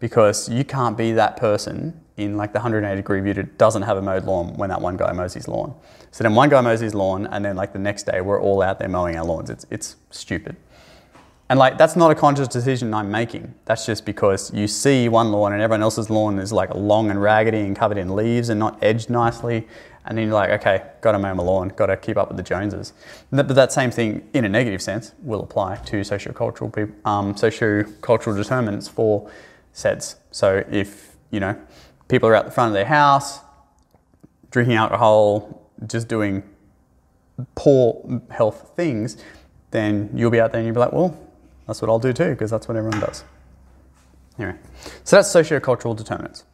Because 0.00 0.48
you 0.48 0.64
can't 0.64 0.96
be 0.96 1.12
that 1.12 1.36
person 1.36 2.00
in 2.16 2.36
like 2.36 2.52
the 2.52 2.58
180 2.58 2.96
degree 2.96 3.20
view 3.20 3.34
that 3.34 3.58
doesn't 3.58 3.82
have 3.82 3.96
a 3.96 4.02
mowed 4.02 4.24
lawn 4.24 4.54
when 4.56 4.70
that 4.70 4.80
one 4.80 4.96
guy 4.96 5.12
mows 5.12 5.34
his 5.34 5.46
lawn. 5.46 5.74
So 6.10 6.24
then 6.24 6.34
one 6.34 6.48
guy 6.48 6.60
mows 6.60 6.80
his 6.80 6.94
lawn 6.94 7.26
and 7.26 7.44
then 7.44 7.56
like 7.56 7.72
the 7.72 7.78
next 7.78 8.04
day 8.04 8.20
we're 8.20 8.40
all 8.40 8.62
out 8.62 8.78
there 8.78 8.88
mowing 8.88 9.16
our 9.16 9.24
lawns. 9.24 9.50
It's, 9.50 9.66
it's 9.70 9.96
stupid. 10.10 10.56
And 11.48 11.58
like 11.58 11.78
that's 11.78 11.96
not 11.96 12.12
a 12.12 12.14
conscious 12.14 12.46
decision 12.46 12.94
I'm 12.94 13.10
making. 13.10 13.52
That's 13.64 13.84
just 13.84 14.06
because 14.06 14.54
you 14.54 14.68
see 14.68 15.08
one 15.08 15.32
lawn 15.32 15.52
and 15.52 15.60
everyone 15.60 15.82
else's 15.82 16.08
lawn 16.08 16.38
is 16.38 16.52
like 16.52 16.72
long 16.74 17.10
and 17.10 17.20
raggedy 17.20 17.60
and 17.60 17.74
covered 17.74 17.98
in 17.98 18.14
leaves 18.14 18.50
and 18.50 18.60
not 18.60 18.78
edged 18.82 19.10
nicely 19.10 19.66
and 20.04 20.16
then 20.16 20.26
you're 20.26 20.34
like, 20.34 20.50
okay, 20.50 20.82
got 21.00 21.12
to 21.12 21.18
mow 21.18 21.34
my 21.34 21.42
lawn, 21.42 21.68
got 21.68 21.86
to 21.86 21.96
keep 21.96 22.16
up 22.16 22.28
with 22.28 22.36
the 22.36 22.42
Joneses. 22.42 22.92
But 23.30 23.48
that 23.48 23.72
same 23.72 23.90
thing, 23.90 24.28
in 24.32 24.44
a 24.44 24.48
negative 24.48 24.80
sense, 24.80 25.12
will 25.22 25.42
apply 25.42 25.76
to 25.76 26.00
sociocultural 26.00 26.74
people, 26.74 26.94
um, 27.04 27.34
sociocultural 27.34 28.36
determinants 28.36 28.88
for 28.88 29.30
SEDS. 29.74 30.16
So 30.30 30.64
if 30.70 31.16
you 31.30 31.40
know 31.40 31.56
people 32.08 32.28
are 32.28 32.34
at 32.34 32.46
the 32.46 32.50
front 32.50 32.68
of 32.68 32.74
their 32.74 32.86
house, 32.86 33.40
drinking 34.50 34.76
alcohol, 34.76 35.68
just 35.86 36.08
doing 36.08 36.42
poor 37.54 38.22
health 38.30 38.72
things, 38.76 39.16
then 39.70 40.10
you'll 40.14 40.30
be 40.30 40.40
out 40.40 40.52
there 40.52 40.60
and 40.60 40.66
you'll 40.66 40.74
be 40.74 40.80
like, 40.80 40.92
well, 40.92 41.16
that's 41.66 41.80
what 41.80 41.90
I'll 41.90 41.98
do 41.98 42.12
too, 42.12 42.30
because 42.30 42.50
that's 42.50 42.68
what 42.68 42.76
everyone 42.76 43.00
does. 43.00 43.24
Anyway, 44.38 44.58
so 45.04 45.16
that's 45.16 45.32
sociocultural 45.32 45.96
determinants. 45.96 46.44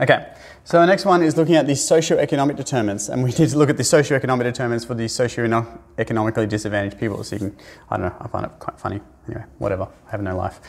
Okay, 0.00 0.34
so 0.64 0.80
the 0.80 0.86
next 0.86 1.04
one 1.04 1.22
is 1.22 1.36
looking 1.36 1.54
at 1.54 1.68
the 1.68 1.76
socio-economic 1.76 2.56
determinants, 2.56 3.08
and 3.08 3.22
we 3.22 3.30
need 3.30 3.48
to 3.50 3.56
look 3.56 3.70
at 3.70 3.76
the 3.76 3.84
socio-economic 3.84 4.44
determinants 4.44 4.84
for 4.84 4.94
the 4.94 5.06
socio-economically 5.06 6.48
disadvantaged 6.48 6.98
people. 6.98 7.22
So 7.22 7.36
you 7.36 7.38
can, 7.38 7.56
I 7.90 7.96
don't 7.96 8.06
know, 8.06 8.16
I 8.20 8.26
find 8.26 8.44
it 8.44 8.50
quite 8.58 8.76
funny. 8.76 9.00
Anyway, 9.28 9.44
whatever, 9.58 9.86
I 10.08 10.10
have 10.10 10.20
no 10.20 10.36
life. 10.36 10.60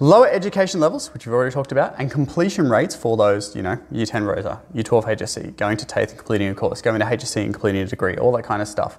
Lower 0.00 0.28
education 0.28 0.80
levels, 0.80 1.14
which 1.14 1.26
we've 1.26 1.32
already 1.32 1.54
talked 1.54 1.70
about, 1.70 1.94
and 1.96 2.10
completion 2.10 2.68
rates 2.68 2.96
for 2.96 3.16
those, 3.16 3.54
you 3.54 3.62
know, 3.62 3.78
Year 3.92 4.04
10 4.04 4.24
ROSA, 4.24 4.60
Year 4.74 4.82
12 4.82 5.04
HSC, 5.04 5.56
going 5.56 5.76
to 5.76 5.86
TAFE 5.86 6.08
and 6.10 6.18
completing 6.18 6.48
a 6.48 6.54
course, 6.56 6.82
going 6.82 6.98
to 6.98 7.06
HSC 7.06 7.44
and 7.44 7.54
completing 7.54 7.82
a 7.82 7.86
degree, 7.86 8.16
all 8.16 8.32
that 8.32 8.42
kind 8.42 8.60
of 8.60 8.66
stuff, 8.66 8.98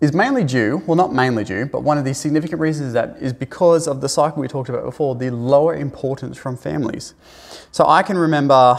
is 0.00 0.12
mainly 0.12 0.44
due, 0.44 0.82
well, 0.86 0.96
not 0.96 1.12
mainly 1.12 1.44
due, 1.44 1.66
but 1.66 1.82
one 1.82 1.98
of 1.98 2.04
the 2.04 2.14
significant 2.14 2.60
reasons 2.60 2.88
is 2.88 2.92
that 2.92 3.16
is 3.20 3.32
because 3.32 3.88
of 3.88 4.00
the 4.00 4.08
cycle 4.08 4.40
we 4.40 4.48
talked 4.48 4.68
about 4.68 4.84
before, 4.84 5.16
the 5.16 5.30
lower 5.30 5.74
importance 5.74 6.38
from 6.38 6.56
families. 6.56 7.14
So 7.72 7.86
I 7.86 8.02
can 8.02 8.16
remember 8.16 8.78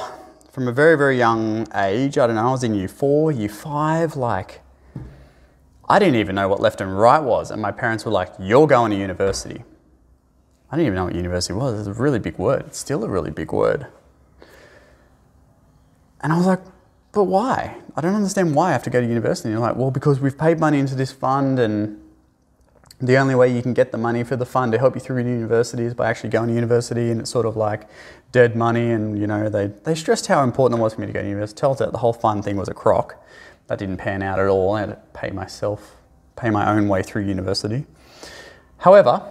from 0.52 0.68
a 0.68 0.72
very, 0.72 0.98
very 0.98 1.18
young 1.18 1.68
age, 1.76 2.18
I 2.18 2.26
don't 2.26 2.36
know, 2.36 2.48
I 2.48 2.52
was 2.52 2.64
in 2.64 2.74
year 2.74 2.88
four, 2.88 3.32
year 3.32 3.50
five, 3.50 4.16
like, 4.16 4.62
I 5.90 5.98
didn't 5.98 6.16
even 6.16 6.36
know 6.36 6.48
what 6.48 6.62
left 6.62 6.82
and 6.82 6.98
right 6.98 7.22
was. 7.22 7.50
And 7.50 7.62
my 7.62 7.72
parents 7.72 8.06
were 8.06 8.12
like, 8.12 8.32
You're 8.40 8.68
going 8.68 8.92
to 8.92 8.98
university. 8.98 9.64
I 10.72 10.76
didn't 10.76 10.86
even 10.86 10.96
know 10.96 11.06
what 11.06 11.16
university 11.16 11.54
was. 11.54 11.80
It's 11.80 11.98
a 11.98 12.02
really 12.02 12.20
big 12.20 12.38
word. 12.38 12.66
It's 12.68 12.78
still 12.78 13.04
a 13.04 13.10
really 13.10 13.32
big 13.32 13.52
word. 13.52 13.88
And 16.22 16.32
I 16.32 16.38
was 16.38 16.46
like, 16.46 16.60
but 17.12 17.24
why? 17.24 17.78
I 17.96 18.02
don't 18.02 18.14
understand 18.14 18.54
why 18.54 18.70
I 18.70 18.72
have 18.74 18.84
to 18.84 18.90
go 18.90 19.02
to 19.02 19.08
university. 19.08 19.50
And 19.50 19.54
you're 19.54 19.68
like, 19.68 19.76
well, 19.76 19.92
because 19.92 20.20
we've 20.20 20.38
paid 20.38 20.60
money 20.60 20.78
into 20.80 20.96
this 20.96 21.12
fund, 21.12 21.58
and 21.58 22.00
the 23.00 23.18
only 23.18 23.34
way 23.34 23.54
you 23.54 23.62
can 23.62 23.74
get 23.74 23.92
the 23.92 23.98
money 23.98 24.24
for 24.24 24.36
the 24.36 24.46
fund 24.46 24.72
to 24.74 24.78
help 24.78 24.94
you 24.94 25.02
through 25.02 25.24
university 25.24 25.84
is 25.84 25.94
by 25.94 26.10
actually 26.10 26.30
going 26.30 26.50
to 26.50 26.54
university. 26.54 27.10
And 27.10 27.20
it's 27.20 27.32
sort 27.32 27.46
of 27.46 27.58
like 27.58 27.88
dead 28.32 28.56
money. 28.56 28.92
And, 28.92 29.18
you 29.18 29.26
know, 29.26 29.50
they, 29.50 29.68
they 29.68 29.96
stressed 29.96 30.28
how 30.28 30.44
important 30.44 30.80
it 30.80 30.84
was 30.84 30.94
for 30.94 31.02
me 31.02 31.08
to 31.08 31.14
go 31.14 31.22
to 31.22 31.28
university. 31.28 31.60
Tells 31.60 31.80
that 31.80 31.92
the 31.92 31.98
whole 31.98 32.14
fund 32.14 32.44
thing 32.44 32.58
was 32.58 32.70
a 32.70 32.74
crock. 32.74 33.16
That 33.68 33.80
didn't 33.80 33.98
pan 33.98 34.22
out 34.22 34.40
at 34.40 34.48
all. 34.48 34.76
I 34.76 34.82
had 34.82 34.90
to 34.90 34.96
pay 35.14 35.32
myself, 35.32 35.96
pay 36.36 36.50
my 36.52 36.70
own 36.70 36.88
way 36.88 37.02
through 37.02 37.24
university. 37.24 37.86
However, 38.78 39.24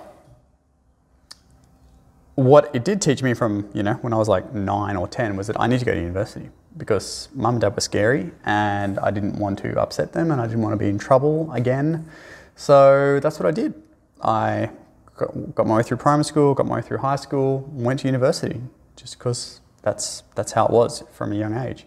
what 2.35 2.70
it 2.75 2.85
did 2.85 3.00
teach 3.00 3.23
me 3.23 3.35
from, 3.35 3.68
you 3.73 3.82
know, 3.82 3.94
when 3.94 4.12
I 4.12 4.16
was 4.16 4.28
like 4.28 4.52
nine 4.52 4.97
or 4.97 5.06
10 5.06 5.37
was 5.37 5.47
that 5.47 5.61
I 5.61 5.68
need 5.68 5.78
to 5.78 5.85
go 5.85 5.94
to 5.94 6.00
university 6.00 6.50
because 6.78 7.28
mum 7.35 7.56
and 7.56 7.61
dad 7.61 7.75
were 7.75 7.80
scary 7.80 8.30
and 8.44 8.99
I 9.00 9.11
didn't 9.11 9.38
want 9.38 9.58
to 9.61 9.78
upset 9.80 10.12
them 10.12 10.30
and 10.30 10.40
I 10.40 10.47
didn't 10.47 10.62
want 10.62 10.73
to 10.73 10.78
be 10.78 10.88
in 10.88 10.99
trouble 10.99 11.52
again. 11.52 12.08
So 12.56 13.20
that's 13.20 13.38
what 13.38 13.47
I 13.47 13.50
did. 13.50 13.75
I 14.23 14.70
got, 15.16 15.54
got 15.54 15.66
my 15.66 15.76
way 15.76 15.82
through 15.82 15.99
primary 15.99 16.25
school, 16.25 16.54
got 16.54 16.66
my 16.66 16.76
way 16.76 16.82
through 16.82 16.99
high 16.99 17.16
school, 17.16 17.68
went 17.73 18.00
to 18.00 18.06
university 18.06 18.61
just 18.97 19.18
because 19.18 19.61
that's, 19.82 20.23
that's 20.35 20.52
how 20.52 20.66
it 20.66 20.73
was 20.73 21.04
from 21.12 21.32
a 21.32 21.37
young 21.37 21.56
age. 21.56 21.87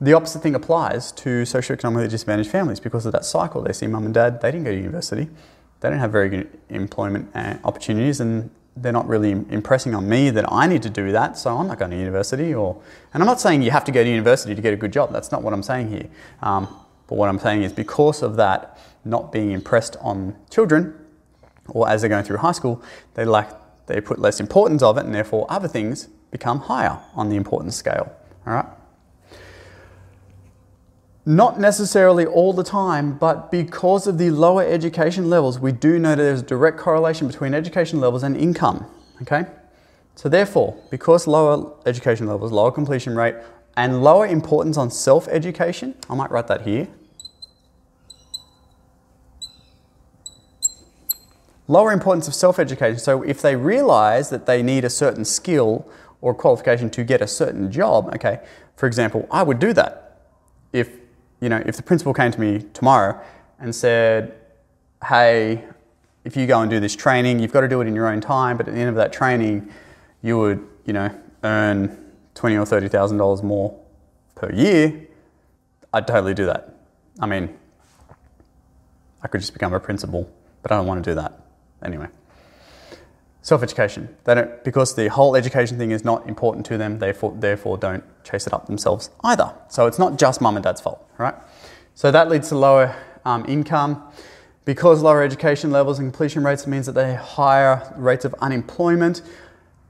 The 0.00 0.14
opposite 0.14 0.42
thing 0.42 0.54
applies 0.54 1.12
to 1.12 1.42
socioeconomically 1.42 2.10
disadvantaged 2.10 2.50
families 2.50 2.80
because 2.80 3.06
of 3.06 3.12
that 3.12 3.24
cycle. 3.24 3.62
They 3.62 3.72
see 3.72 3.86
mum 3.86 4.04
and 4.04 4.12
dad, 4.12 4.40
they 4.40 4.50
didn't 4.50 4.64
go 4.64 4.72
to 4.72 4.76
university, 4.76 5.28
they 5.80 5.90
don't 5.90 5.98
have 5.98 6.10
very 6.10 6.28
good 6.28 6.60
employment 6.70 7.30
uh, 7.34 7.58
opportunities, 7.64 8.20
and 8.20 8.50
they're 8.76 8.92
not 8.92 9.06
really 9.06 9.32
impressing 9.32 9.94
on 9.94 10.08
me 10.08 10.30
that 10.30 10.50
I 10.50 10.66
need 10.66 10.82
to 10.82 10.90
do 10.90 11.12
that, 11.12 11.36
so 11.36 11.56
I'm 11.56 11.68
not 11.68 11.78
going 11.78 11.90
to 11.90 11.96
university. 11.96 12.54
Or, 12.54 12.80
and 13.12 13.22
I'm 13.22 13.26
not 13.26 13.40
saying 13.40 13.62
you 13.62 13.70
have 13.70 13.84
to 13.84 13.92
go 13.92 14.02
to 14.02 14.08
university 14.08 14.54
to 14.54 14.62
get 14.62 14.72
a 14.72 14.76
good 14.76 14.92
job. 14.92 15.12
That's 15.12 15.30
not 15.30 15.42
what 15.42 15.52
I'm 15.52 15.62
saying 15.62 15.90
here. 15.90 16.08
Um, 16.40 16.68
but 17.06 17.16
what 17.16 17.28
I'm 17.28 17.38
saying 17.38 17.62
is 17.62 17.72
because 17.72 18.22
of 18.22 18.36
that 18.36 18.78
not 19.04 19.32
being 19.32 19.50
impressed 19.50 19.96
on 20.00 20.36
children, 20.50 20.94
or 21.68 21.88
as 21.88 22.00
they're 22.00 22.08
going 22.08 22.24
through 22.24 22.38
high 22.38 22.52
school, 22.52 22.82
they 23.14 23.24
like 23.24 23.48
they 23.86 24.00
put 24.00 24.18
less 24.18 24.40
importance 24.40 24.82
of 24.82 24.96
it, 24.96 25.04
and 25.04 25.14
therefore 25.14 25.46
other 25.50 25.68
things 25.68 26.08
become 26.30 26.60
higher 26.60 26.98
on 27.14 27.28
the 27.28 27.36
importance 27.36 27.76
scale. 27.76 28.10
All 28.46 28.54
right. 28.54 28.66
Not 31.24 31.60
necessarily 31.60 32.26
all 32.26 32.52
the 32.52 32.64
time, 32.64 33.16
but 33.16 33.52
because 33.52 34.08
of 34.08 34.18
the 34.18 34.30
lower 34.30 34.64
education 34.64 35.30
levels, 35.30 35.58
we 35.58 35.70
do 35.70 35.98
know 35.98 36.10
that 36.10 36.16
there's 36.16 36.40
a 36.40 36.44
direct 36.44 36.78
correlation 36.78 37.28
between 37.28 37.54
education 37.54 38.00
levels 38.00 38.24
and 38.24 38.36
income. 38.36 38.86
Okay? 39.22 39.46
So, 40.16 40.28
therefore, 40.28 40.76
because 40.90 41.28
lower 41.28 41.72
education 41.86 42.26
levels, 42.26 42.50
lower 42.50 42.72
completion 42.72 43.14
rate, 43.14 43.36
and 43.76 44.02
lower 44.02 44.26
importance 44.26 44.76
on 44.76 44.90
self 44.90 45.28
education, 45.28 45.94
I 46.10 46.16
might 46.16 46.30
write 46.30 46.48
that 46.48 46.62
here. 46.62 46.88
Lower 51.68 51.92
importance 51.92 52.26
of 52.26 52.34
self 52.34 52.58
education. 52.58 52.98
So, 52.98 53.22
if 53.22 53.40
they 53.40 53.54
realize 53.54 54.28
that 54.30 54.46
they 54.46 54.60
need 54.60 54.84
a 54.84 54.90
certain 54.90 55.24
skill 55.24 55.88
or 56.20 56.34
qualification 56.34 56.90
to 56.90 57.04
get 57.04 57.22
a 57.22 57.28
certain 57.28 57.70
job, 57.70 58.12
okay, 58.16 58.40
for 58.76 58.86
example, 58.86 59.28
I 59.30 59.44
would 59.44 59.60
do 59.60 59.72
that 59.74 60.18
if 60.72 61.01
you 61.42 61.48
know, 61.48 61.60
if 61.66 61.76
the 61.76 61.82
principal 61.82 62.14
came 62.14 62.30
to 62.30 62.40
me 62.40 62.64
tomorrow 62.72 63.20
and 63.58 63.74
said, 63.74 64.32
hey, 65.04 65.64
if 66.24 66.36
you 66.36 66.46
go 66.46 66.60
and 66.60 66.70
do 66.70 66.78
this 66.78 66.94
training, 66.94 67.40
you've 67.40 67.52
got 67.52 67.62
to 67.62 67.68
do 67.68 67.80
it 67.80 67.88
in 67.88 67.96
your 67.96 68.06
own 68.06 68.20
time, 68.20 68.56
but 68.56 68.68
at 68.68 68.74
the 68.74 68.80
end 68.80 68.88
of 68.88 68.94
that 68.94 69.12
training, 69.12 69.68
you 70.22 70.38
would, 70.38 70.64
you 70.86 70.92
know, 70.92 71.10
earn 71.42 72.12
twenty 72.34 72.56
or 72.56 72.64
thirty 72.64 72.86
thousand 72.86 73.18
dollars 73.18 73.42
more 73.42 73.76
per 74.36 74.52
year, 74.52 75.08
I'd 75.92 76.06
totally 76.06 76.32
do 76.32 76.46
that. 76.46 76.76
I 77.18 77.26
mean, 77.26 77.58
I 79.20 79.26
could 79.26 79.40
just 79.40 79.52
become 79.52 79.74
a 79.74 79.80
principal, 79.80 80.32
but 80.62 80.70
I 80.70 80.76
don't 80.76 80.86
want 80.86 81.02
to 81.02 81.10
do 81.10 81.16
that 81.16 81.40
anyway. 81.82 82.06
Self-education. 83.42 84.08
They 84.24 84.34
don't 84.36 84.64
because 84.64 84.94
the 84.94 85.08
whole 85.08 85.34
education 85.36 85.76
thing 85.76 85.90
is 85.90 86.04
not 86.04 86.28
important 86.28 86.64
to 86.66 86.78
them. 86.78 86.98
Therefore, 87.00 87.34
therefore, 87.36 87.76
don't 87.76 88.04
chase 88.24 88.46
it 88.46 88.52
up 88.52 88.66
themselves 88.66 89.10
either. 89.24 89.52
So 89.68 89.86
it's 89.86 89.98
not 89.98 90.16
just 90.18 90.40
mum 90.40 90.56
and 90.56 90.62
dad's 90.62 90.80
fault, 90.80 91.04
right? 91.18 91.34
So 91.94 92.10
that 92.12 92.28
leads 92.28 92.48
to 92.50 92.56
lower 92.56 92.94
um, 93.24 93.44
income. 93.48 94.02
Because 94.64 95.02
lower 95.02 95.24
education 95.24 95.72
levels 95.72 95.98
and 95.98 96.06
completion 96.12 96.44
rates 96.44 96.68
means 96.68 96.86
that 96.86 96.92
they 96.92 97.10
have 97.14 97.20
higher 97.20 97.92
rates 97.96 98.24
of 98.24 98.32
unemployment. 98.40 99.22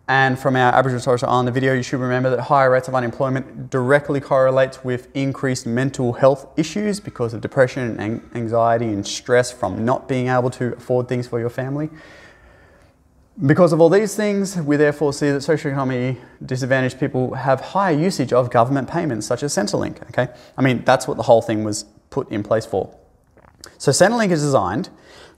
And 0.09 0.39
from 0.39 0.57
our 0.57 0.73
Aboriginal 0.75 1.03
Torres 1.03 1.21
Strait 1.21 1.29
Islander 1.29 1.53
video, 1.53 1.75
you 1.75 1.83
should 1.83 2.01
remember 2.01 2.31
that 2.31 2.41
higher 2.41 2.71
rates 2.71 2.89
of 2.89 2.95
unemployment 2.95 3.69
directly 3.69 4.19
correlates 4.19 4.83
with 4.83 5.09
increased 5.15 5.67
mental 5.67 6.15
health 6.15 6.47
issues 6.57 7.01
because 7.01 7.35
of 7.35 7.43
depression 7.43 8.01
and 8.01 8.23
anxiety 8.35 8.87
and 8.87 9.07
stress 9.07 9.53
from 9.53 9.85
not 9.85 10.09
being 10.09 10.29
able 10.29 10.51
to 10.51 10.75
afford 10.75 11.07
things 11.07 11.29
for 11.29 11.39
your 11.39 11.51
family. 11.51 11.91
Because 13.41 13.73
of 13.73 13.81
all 13.81 13.89
these 13.89 14.15
things, 14.15 14.59
we 14.59 14.77
therefore 14.77 15.15
see 15.15 15.31
that 15.31 15.39
socioeconomically 15.39 16.19
disadvantaged 16.45 17.01
people 17.01 17.33
have 17.33 17.61
higher 17.61 17.97
usage 17.97 18.31
of 18.31 18.51
government 18.51 18.91
payments 18.91 19.27
such 19.27 19.43
as 19.43 19.55
Centrelink. 19.55 20.03
Okay, 20.11 20.29
I 20.59 20.63
mean 20.63 20.85
that's 20.85 21.09
what 21.09 21.17
the 21.17 21.23
whole 21.23 21.41
thing 21.41 21.65
was 21.65 21.85
put 22.11 22.31
in 22.31 22.43
place 22.43 22.67
for. 22.67 22.95
So 23.79 23.91
Centrelink 23.91 24.33
is 24.33 24.43
designed 24.43 24.91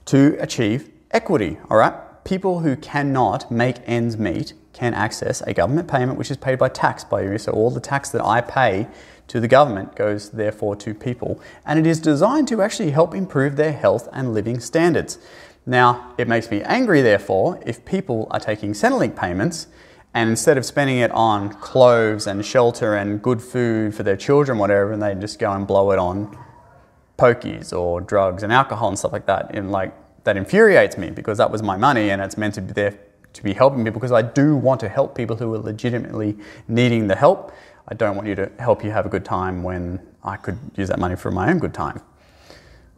to 0.05 0.35
achieve 0.41 0.89
equity. 1.11 1.57
All 1.69 1.77
right, 1.77 1.93
people 2.25 2.59
who 2.59 2.75
cannot 2.75 3.49
make 3.49 3.77
ends 3.85 4.17
meet 4.17 4.53
can 4.73 4.93
access 4.93 5.39
a 5.43 5.53
government 5.53 5.87
payment 5.87 6.17
which 6.17 6.29
is 6.29 6.35
paid 6.35 6.59
by 6.59 6.67
tax 6.67 7.05
by 7.05 7.21
you. 7.21 7.37
So 7.37 7.53
all 7.53 7.71
the 7.71 7.79
tax 7.79 8.09
that 8.09 8.25
I 8.25 8.41
pay 8.41 8.87
to 9.27 9.39
the 9.39 9.47
government 9.47 9.95
goes 9.95 10.31
therefore 10.31 10.75
to 10.75 10.93
people, 10.93 11.39
and 11.65 11.79
it 11.79 11.87
is 11.87 11.99
designed 11.99 12.49
to 12.49 12.61
actually 12.61 12.91
help 12.91 13.15
improve 13.15 13.55
their 13.55 13.71
health 13.71 14.09
and 14.11 14.33
living 14.33 14.59
standards. 14.59 15.17
Now, 15.65 16.13
it 16.17 16.27
makes 16.27 16.51
me 16.51 16.61
angry, 16.61 17.01
therefore, 17.01 17.59
if 17.65 17.83
people 17.85 18.27
are 18.29 18.39
taking 18.39 18.73
Centrelink 18.73 19.15
payments 19.15 19.67
and 20.13 20.29
instead 20.29 20.57
of 20.57 20.65
spending 20.65 20.97
it 20.97 21.11
on 21.11 21.49
clothes 21.53 22.27
and 22.27 22.45
shelter 22.45 22.95
and 22.95 23.21
good 23.21 23.41
food 23.41 23.95
for 23.95 24.03
their 24.03 24.15
children, 24.15 24.59
whatever, 24.59 24.91
and 24.91 25.01
they 25.01 25.15
just 25.15 25.39
go 25.39 25.51
and 25.51 25.65
blow 25.65 25.91
it 25.91 25.99
on 25.99 26.37
pokies 27.17 27.73
or 27.73 27.99
drugs 28.01 28.43
and 28.43 28.53
alcohol 28.53 28.89
and 28.89 28.99
stuff 28.99 29.11
like 29.11 29.25
that. 29.25 29.55
And 29.55 29.71
like 29.71 29.93
that 30.23 30.37
infuriates 30.37 30.97
me 30.97 31.09
because 31.09 31.37
that 31.37 31.49
was 31.49 31.63
my 31.63 31.77
money 31.77 32.11
and 32.11 32.21
it's 32.21 32.37
meant 32.37 32.55
to 32.55 32.61
be 32.61 32.73
there 32.73 32.97
to 33.33 33.43
be 33.43 33.53
helping 33.53 33.83
people 33.83 33.99
because 33.99 34.13
I 34.13 34.21
do 34.21 34.55
want 34.55 34.79
to 34.79 34.89
help 34.89 35.15
people 35.15 35.35
who 35.35 35.53
are 35.53 35.59
legitimately 35.59 36.37
needing 36.67 37.07
the 37.07 37.15
help. 37.15 37.51
I 37.87 37.93
don't 37.93 38.15
want 38.15 38.27
you 38.27 38.35
to 38.35 38.49
help 38.59 38.83
you 38.83 38.91
have 38.91 39.05
a 39.05 39.09
good 39.09 39.25
time 39.25 39.61
when 39.61 39.99
I 40.23 40.37
could 40.37 40.57
use 40.75 40.87
that 40.87 40.99
money 40.99 41.15
for 41.15 41.31
my 41.31 41.49
own 41.49 41.59
good 41.59 41.73
time. 41.73 42.01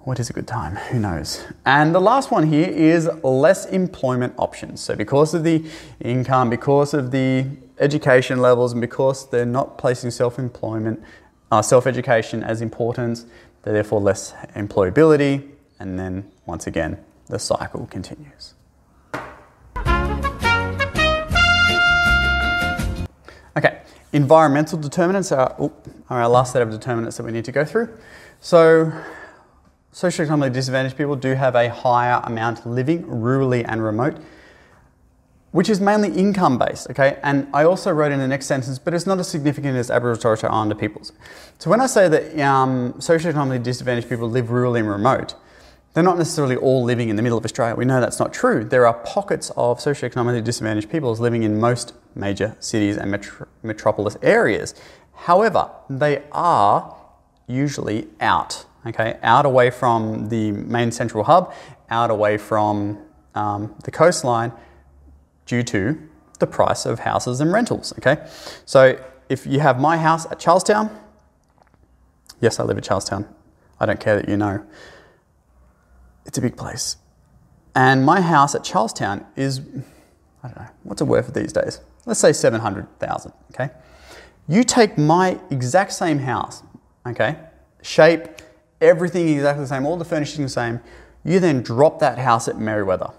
What 0.07 0.21
is 0.21 0.29
a 0.29 0.33
good 0.33 0.47
time? 0.47 0.77
Who 0.77 0.99
knows? 0.99 1.43
And 1.65 1.93
the 1.93 1.99
last 1.99 2.31
one 2.31 2.47
here 2.47 2.69
is 2.69 3.09
less 3.23 3.65
employment 3.65 4.35
options. 4.37 4.79
So, 4.79 4.95
because 4.95 5.33
of 5.33 5.43
the 5.43 5.69
income, 5.99 6.49
because 6.49 6.93
of 6.93 7.11
the 7.11 7.45
education 7.77 8.41
levels, 8.41 8.71
and 8.71 8.79
because 8.79 9.29
they're 9.29 9.45
not 9.45 9.77
placing 9.77 10.11
self 10.11 10.39
employment, 10.39 11.03
uh, 11.51 11.61
self 11.61 11.85
education 11.85 12.41
as 12.41 12.61
important, 12.61 13.25
they're 13.63 13.73
therefore 13.73 13.99
less 13.99 14.31
employability. 14.55 15.45
And 15.77 15.99
then, 15.99 16.31
once 16.45 16.67
again, 16.67 17.03
the 17.25 17.37
cycle 17.37 17.85
continues. 17.87 18.53
Okay, 23.57 23.81
environmental 24.13 24.79
determinants 24.79 25.33
are, 25.33 25.53
oh, 25.59 25.73
are 26.09 26.21
our 26.21 26.29
last 26.29 26.53
set 26.53 26.61
of 26.61 26.71
determinants 26.71 27.17
that 27.17 27.23
we 27.23 27.33
need 27.33 27.43
to 27.43 27.51
go 27.51 27.65
through. 27.65 27.89
So, 28.39 28.93
socioeconomically 29.97 30.53
disadvantaged 30.53 30.95
people 30.95 31.15
do 31.15 31.33
have 31.33 31.55
a 31.55 31.69
higher 31.69 32.21
amount 32.23 32.67
living 32.67 33.03
rurally 33.05 33.65
and 33.67 33.83
remote, 33.83 34.15
which 35.49 35.69
is 35.69 35.81
mainly 35.81 36.09
income 36.09 36.59
based, 36.59 36.87
okay? 36.91 37.17
And 37.23 37.47
I 37.51 37.63
also 37.63 37.89
wrote 37.91 38.11
in 38.11 38.19
the 38.19 38.27
next 38.27 38.45
sentence, 38.45 38.77
but 38.77 38.93
it's 38.93 39.07
not 39.07 39.17
as 39.17 39.27
significant 39.27 39.75
as 39.75 39.89
Aboriginal 39.89 40.21
Torres 40.21 40.39
Strait 40.39 40.51
Islander 40.51 40.75
peoples. 40.75 41.13
So 41.57 41.71
when 41.71 41.81
I 41.81 41.87
say 41.87 42.07
that 42.09 42.39
um, 42.39 42.93
socioeconomically 42.99 43.63
disadvantaged 43.63 44.07
people 44.07 44.29
live 44.29 44.47
rurally 44.47 44.81
and 44.81 44.89
remote, 44.89 45.33
they're 45.95 46.03
not 46.03 46.19
necessarily 46.19 46.57
all 46.57 46.83
living 46.83 47.09
in 47.09 47.15
the 47.15 47.23
middle 47.23 47.39
of 47.39 47.43
Australia. 47.43 47.73
We 47.73 47.85
know 47.85 47.99
that's 47.99 48.19
not 48.19 48.31
true. 48.31 48.63
There 48.63 48.85
are 48.85 48.93
pockets 48.93 49.49
of 49.57 49.79
socioeconomically 49.79 50.43
disadvantaged 50.43 50.91
peoples 50.91 51.19
living 51.19 51.41
in 51.41 51.59
most 51.59 51.95
major 52.13 52.55
cities 52.59 52.97
and 52.97 53.09
metro- 53.09 53.47
metropolis 53.63 54.15
areas. 54.21 54.75
However, 55.15 55.71
they 55.89 56.21
are 56.31 56.95
usually 57.47 58.09
out, 58.21 58.65
okay, 58.87 59.17
out 59.21 59.45
away 59.45 59.69
from 59.69 60.29
the 60.29 60.51
main 60.51 60.91
central 60.91 61.23
hub, 61.23 61.53
out 61.89 62.09
away 62.09 62.37
from 62.37 62.97
um, 63.35 63.75
the 63.83 63.91
coastline 63.91 64.51
due 65.45 65.63
to 65.63 65.97
the 66.39 66.47
price 66.47 66.85
of 66.85 66.99
houses 66.99 67.41
and 67.41 67.51
rentals, 67.51 67.93
okay? 67.97 68.27
So 68.65 68.99
if 69.29 69.45
you 69.45 69.59
have 69.59 69.79
my 69.79 69.97
house 69.97 70.25
at 70.31 70.39
Charlestown, 70.39 70.89
yes, 72.39 72.59
I 72.59 72.63
live 72.63 72.77
at 72.77 72.83
Charlestown. 72.83 73.27
I 73.79 73.85
don't 73.85 73.99
care 73.99 74.15
that 74.15 74.29
you 74.29 74.37
know. 74.37 74.65
It's 76.25 76.37
a 76.37 76.41
big 76.41 76.57
place. 76.57 76.97
And 77.75 78.05
my 78.05 78.21
house 78.21 78.55
at 78.55 78.63
Charlestown 78.63 79.25
is, 79.35 79.59
I 80.43 80.47
don't 80.47 80.57
know, 80.57 80.67
what's 80.83 81.01
it 81.01 81.05
worth 81.05 81.33
these 81.33 81.53
days? 81.53 81.79
Let's 82.05 82.19
say 82.19 82.33
700,000, 82.33 83.33
okay? 83.51 83.69
You 84.47 84.63
take 84.63 84.97
my 84.97 85.39
exact 85.49 85.93
same 85.93 86.19
house, 86.19 86.63
okay? 87.05 87.37
Shape, 87.81 88.27
everything 88.81 89.27
exactly 89.29 89.63
the 89.63 89.67
same, 89.67 89.85
all 89.85 89.97
the 89.97 90.05
furnishings 90.05 90.53
the 90.53 90.61
same. 90.61 90.79
You 91.23 91.39
then 91.39 91.61
drop 91.61 91.99
that 91.99 92.17
house 92.19 92.47
at 92.47 92.55
Merewether 92.55 93.13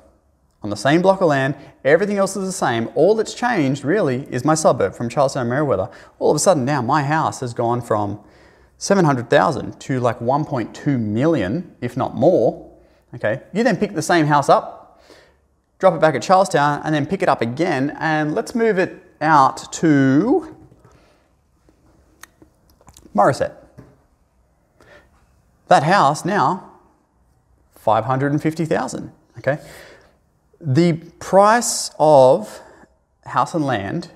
on 0.62 0.71
the 0.71 0.77
same 0.77 1.03
block 1.03 1.21
of 1.21 1.29
land, 1.29 1.55
everything 1.85 2.19
else 2.19 2.37
is 2.37 2.45
the 2.45 2.53
same. 2.53 2.88
All 2.95 3.15
that's 3.15 3.35
changed 3.35 3.85
really 3.85 4.27
is 4.31 4.45
my 4.45 4.55
suburb 4.55 4.95
from 4.95 5.09
Charlestown 5.09 5.49
Merewether. 5.49 5.93
All 6.19 6.31
of 6.31 6.37
a 6.37 6.41
sudden 6.41 6.65
now 6.65 6.83
my 6.83 7.05
house 7.05 7.41
has 7.41 7.55
gone 7.55 7.81
from 7.81 8.21
700,000 8.79 9.79
to 9.81 10.00
like 10.00 10.19
1.2 10.19 11.00
million, 11.00 11.75
if 11.81 11.97
not 11.97 12.17
more, 12.17 12.69
Okay, 13.15 13.41
you 13.55 13.65
then 13.65 13.77
pick 13.77 13.95
the 13.95 14.03
same 14.03 14.27
house 14.27 14.49
up, 14.49 15.03
drop 15.79 15.95
it 15.95 16.00
back 16.00 16.15
at 16.15 16.23
Charlestown, 16.23 16.83
and 16.85 16.95
then 16.95 17.07
pick 17.07 17.23
it 17.23 17.29
up 17.29 17.41
again, 17.41 17.97
and 17.99 18.35
let's 18.35 18.55
move 18.55 18.79
it 18.79 19.03
out 19.21 19.73
to 19.75 20.55
Morisset. 23.15 23.55
That 25.68 25.82
house 25.82 26.25
now, 26.25 26.72
550,000, 27.76 29.12
okay? 29.38 29.58
The 30.60 30.94
price 31.20 31.90
of 31.98 32.60
house 33.25 33.54
and 33.54 33.64
land 33.64 34.10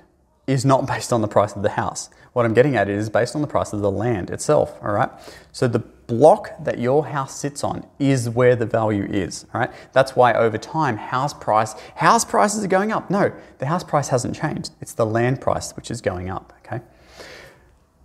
is 0.46 0.64
not 0.64 0.86
based 0.88 1.12
on 1.12 1.20
the 1.20 1.28
price 1.28 1.54
of 1.54 1.62
the 1.62 1.70
house. 1.70 2.10
What 2.32 2.46
I'm 2.46 2.54
getting 2.54 2.76
at 2.76 2.88
is 2.88 3.10
based 3.10 3.34
on 3.34 3.42
the 3.42 3.46
price 3.46 3.72
of 3.72 3.80
the 3.80 3.90
land 3.90 4.30
itself, 4.30 4.78
all 4.82 4.92
right? 4.92 5.10
So 5.52 5.68
the 5.68 5.80
block 5.80 6.52
that 6.64 6.78
your 6.78 7.06
house 7.06 7.38
sits 7.38 7.62
on 7.62 7.86
is 7.98 8.28
where 8.28 8.56
the 8.56 8.66
value 8.66 9.04
is, 9.04 9.46
all 9.54 9.60
right? 9.60 9.70
That's 9.92 10.16
why 10.16 10.32
over 10.32 10.56
time 10.58 10.96
house 10.96 11.34
price 11.34 11.74
house 11.96 12.24
prices 12.24 12.64
are 12.64 12.68
going 12.68 12.90
up. 12.90 13.10
No, 13.10 13.32
the 13.58 13.66
house 13.66 13.84
price 13.84 14.08
hasn't 14.08 14.34
changed. 14.34 14.72
It's 14.80 14.94
the 14.94 15.06
land 15.06 15.40
price 15.40 15.72
which 15.76 15.90
is 15.90 16.00
going 16.00 16.30
up? 16.30 16.52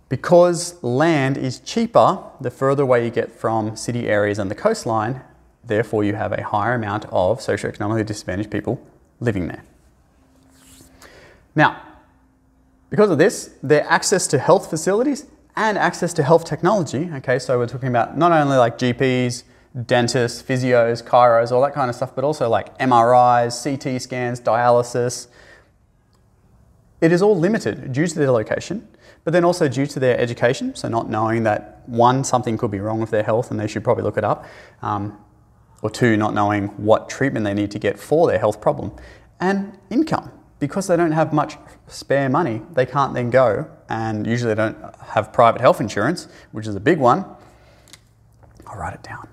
Because 0.08 0.82
land 0.82 1.36
is 1.36 1.60
cheaper 1.60 2.22
the 2.40 2.50
further 2.50 2.82
away 2.82 3.04
you 3.04 3.10
get 3.10 3.30
from 3.30 3.76
city 3.76 4.08
areas 4.08 4.38
and 4.38 4.50
the 4.50 4.54
coastline, 4.54 5.20
therefore 5.64 6.02
you 6.04 6.14
have 6.14 6.32
a 6.32 6.42
higher 6.42 6.74
amount 6.74 7.04
of 7.06 7.40
socioeconomically 7.40 8.06
disadvantaged 8.06 8.50
people 8.50 8.80
living 9.20 9.48
there. 9.48 9.62
Now, 11.54 11.82
because 12.90 13.10
of 13.10 13.18
this, 13.18 13.54
their 13.62 13.84
access 13.90 14.26
to 14.28 14.38
health 14.38 14.70
facilities 14.70 15.26
and 15.56 15.76
access 15.76 16.12
to 16.14 16.22
health 16.22 16.44
technology. 16.44 17.10
Okay, 17.16 17.38
so 17.38 17.58
we're 17.58 17.66
talking 17.66 17.88
about 17.88 18.16
not 18.16 18.32
only 18.32 18.56
like 18.56 18.78
GPs, 18.78 19.42
dentists, 19.86 20.42
physios, 20.42 21.02
chiros, 21.02 21.52
all 21.52 21.60
that 21.62 21.74
kind 21.74 21.90
of 21.90 21.96
stuff, 21.96 22.14
but 22.14 22.24
also 22.24 22.48
like 22.48 22.76
MRIs, 22.78 23.62
CT 23.62 24.00
scans, 24.00 24.40
dialysis. 24.40 25.26
It 27.00 27.12
is 27.12 27.22
all 27.22 27.38
limited 27.38 27.92
due 27.92 28.06
to 28.06 28.14
their 28.14 28.30
location, 28.30 28.88
but 29.28 29.32
then 29.32 29.44
also 29.44 29.68
due 29.68 29.84
to 29.84 30.00
their 30.00 30.18
education. 30.18 30.74
So, 30.74 30.88
not 30.88 31.10
knowing 31.10 31.42
that 31.42 31.82
one, 31.84 32.24
something 32.24 32.56
could 32.56 32.70
be 32.70 32.80
wrong 32.80 32.98
with 32.98 33.10
their 33.10 33.22
health 33.22 33.50
and 33.50 33.60
they 33.60 33.66
should 33.66 33.84
probably 33.84 34.02
look 34.02 34.16
it 34.16 34.24
up, 34.24 34.46
um, 34.80 35.18
or 35.82 35.90
two, 35.90 36.16
not 36.16 36.32
knowing 36.32 36.68
what 36.82 37.10
treatment 37.10 37.44
they 37.44 37.52
need 37.52 37.70
to 37.72 37.78
get 37.78 37.98
for 37.98 38.26
their 38.26 38.38
health 38.38 38.58
problem, 38.58 38.90
and 39.38 39.76
income 39.90 40.30
because 40.60 40.86
they 40.86 40.96
don't 40.96 41.12
have 41.12 41.34
much 41.34 41.58
spare 41.88 42.30
money, 42.30 42.62
they 42.72 42.86
can't 42.86 43.12
then 43.12 43.28
go, 43.28 43.70
and 43.90 44.26
usually 44.26 44.54
they 44.54 44.62
don't 44.62 44.78
have 45.08 45.30
private 45.30 45.60
health 45.60 45.82
insurance, 45.82 46.26
which 46.52 46.66
is 46.66 46.74
a 46.74 46.80
big 46.80 46.98
one. 46.98 47.26
I'll 48.66 48.78
write 48.78 48.94
it 48.94 49.02
down. 49.02 49.28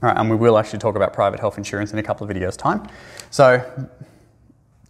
All 0.00 0.10
right, 0.10 0.16
and 0.16 0.30
we 0.30 0.36
will 0.36 0.58
actually 0.58 0.78
talk 0.78 0.94
about 0.94 1.12
private 1.12 1.40
health 1.40 1.58
insurance 1.58 1.92
in 1.92 1.98
a 1.98 2.04
couple 2.04 2.24
of 2.24 2.36
videos' 2.36 2.56
time. 2.56 2.88
So, 3.30 3.68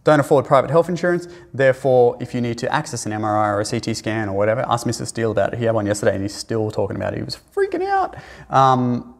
don't 0.03 0.19
afford 0.19 0.45
private 0.45 0.69
health 0.69 0.89
insurance. 0.89 1.27
Therefore, 1.53 2.17
if 2.19 2.33
you 2.33 2.41
need 2.41 2.57
to 2.57 2.73
access 2.73 3.05
an 3.05 3.13
MRI 3.13 3.53
or 3.53 3.61
a 3.61 3.65
CT 3.65 3.95
scan 3.95 4.29
or 4.29 4.35
whatever, 4.35 4.65
ask 4.67 4.85
Mr. 4.85 5.07
Steele 5.07 5.31
about 5.31 5.53
it. 5.53 5.59
He 5.59 5.65
had 5.65 5.75
one 5.75 5.85
yesterday 5.85 6.13
and 6.13 6.21
he's 6.21 6.35
still 6.35 6.71
talking 6.71 6.95
about 6.95 7.13
it. 7.13 7.17
He 7.17 7.23
was 7.23 7.37
freaking 7.55 7.83
out. 7.83 8.15
Um, 8.49 9.15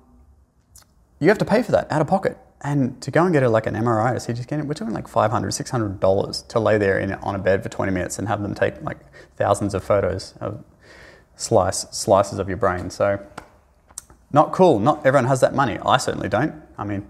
you 1.20 1.30
have 1.30 1.38
to 1.38 1.46
pay 1.46 1.64
for 1.64 1.72
that 1.72 1.90
out 1.92 2.02
of 2.02 2.08
pocket. 2.08 2.38
And 2.62 3.02
to 3.02 3.12
go 3.12 3.24
and 3.24 3.34
get 3.34 3.44
a, 3.44 3.50
like 3.50 3.66
an 3.66 3.76
MRI 3.76 4.16
or 4.16 4.20
CT 4.20 4.44
scan, 4.44 4.68
we're 4.68 4.74
talking 4.74 4.94
like 4.94 5.08
$500, 5.08 5.30
$600 5.32 6.48
to 6.48 6.60
lay 6.60 6.78
there 6.78 7.00
in, 7.00 7.14
on 7.14 7.36
a 7.36 7.40
bed 7.40 7.64
for 7.64 7.70
20 7.70 7.92
minutes 7.92 8.20
and 8.20 8.28
have 8.28 8.42
them 8.42 8.54
take 8.54 8.82
like 8.82 9.00
thousands 9.36 9.74
of 9.74 9.84
photos 9.84 10.34
of 10.40 10.64
slice, 11.36 11.86
slices 11.92 12.40
of 12.40 12.48
your 12.48 12.58
brain. 12.58 12.90
So, 12.90 13.26
not 14.32 14.52
cool. 14.52 14.80
Not 14.80 15.06
everyone 15.06 15.26
has 15.26 15.42
that 15.42 15.54
money. 15.54 15.78
I 15.86 15.98
certainly 15.98 16.30
don't. 16.30 16.56
I 16.78 16.84
mean, 16.86 17.08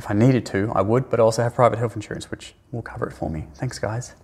if 0.00 0.10
I 0.10 0.14
needed 0.14 0.46
to, 0.46 0.72
I 0.74 0.80
would, 0.80 1.10
but 1.10 1.20
I 1.20 1.22
also 1.22 1.42
have 1.42 1.54
private 1.54 1.78
health 1.78 1.94
insurance, 1.94 2.30
which 2.30 2.54
will 2.72 2.80
cover 2.80 3.06
it 3.06 3.12
for 3.12 3.28
me. 3.28 3.44
Thanks, 3.56 3.78
guys. 3.78 4.14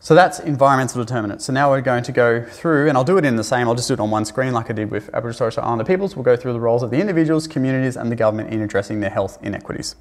So 0.00 0.14
that's 0.14 0.38
environmental 0.38 1.02
determinants. 1.02 1.46
So 1.46 1.52
now 1.54 1.70
we're 1.70 1.80
going 1.80 2.02
to 2.02 2.12
go 2.12 2.44
through, 2.44 2.90
and 2.90 2.98
I'll 2.98 3.02
do 3.02 3.16
it 3.16 3.24
in 3.24 3.36
the 3.36 3.44
same, 3.44 3.66
I'll 3.68 3.74
just 3.74 3.88
do 3.88 3.94
it 3.94 4.00
on 4.00 4.10
one 4.10 4.26
screen 4.26 4.52
like 4.52 4.68
I 4.68 4.74
did 4.74 4.90
with 4.90 5.08
Aboriginal 5.14 5.50
Strait 5.50 5.64
Islander 5.64 5.84
peoples. 5.84 6.14
We'll 6.14 6.24
go 6.24 6.36
through 6.36 6.52
the 6.52 6.60
roles 6.60 6.82
of 6.82 6.90
the 6.90 7.00
individuals, 7.00 7.46
communities, 7.46 7.96
and 7.96 8.12
the 8.12 8.16
government 8.16 8.52
in 8.52 8.60
addressing 8.60 9.00
their 9.00 9.08
health 9.08 9.38
inequities. 9.42 9.96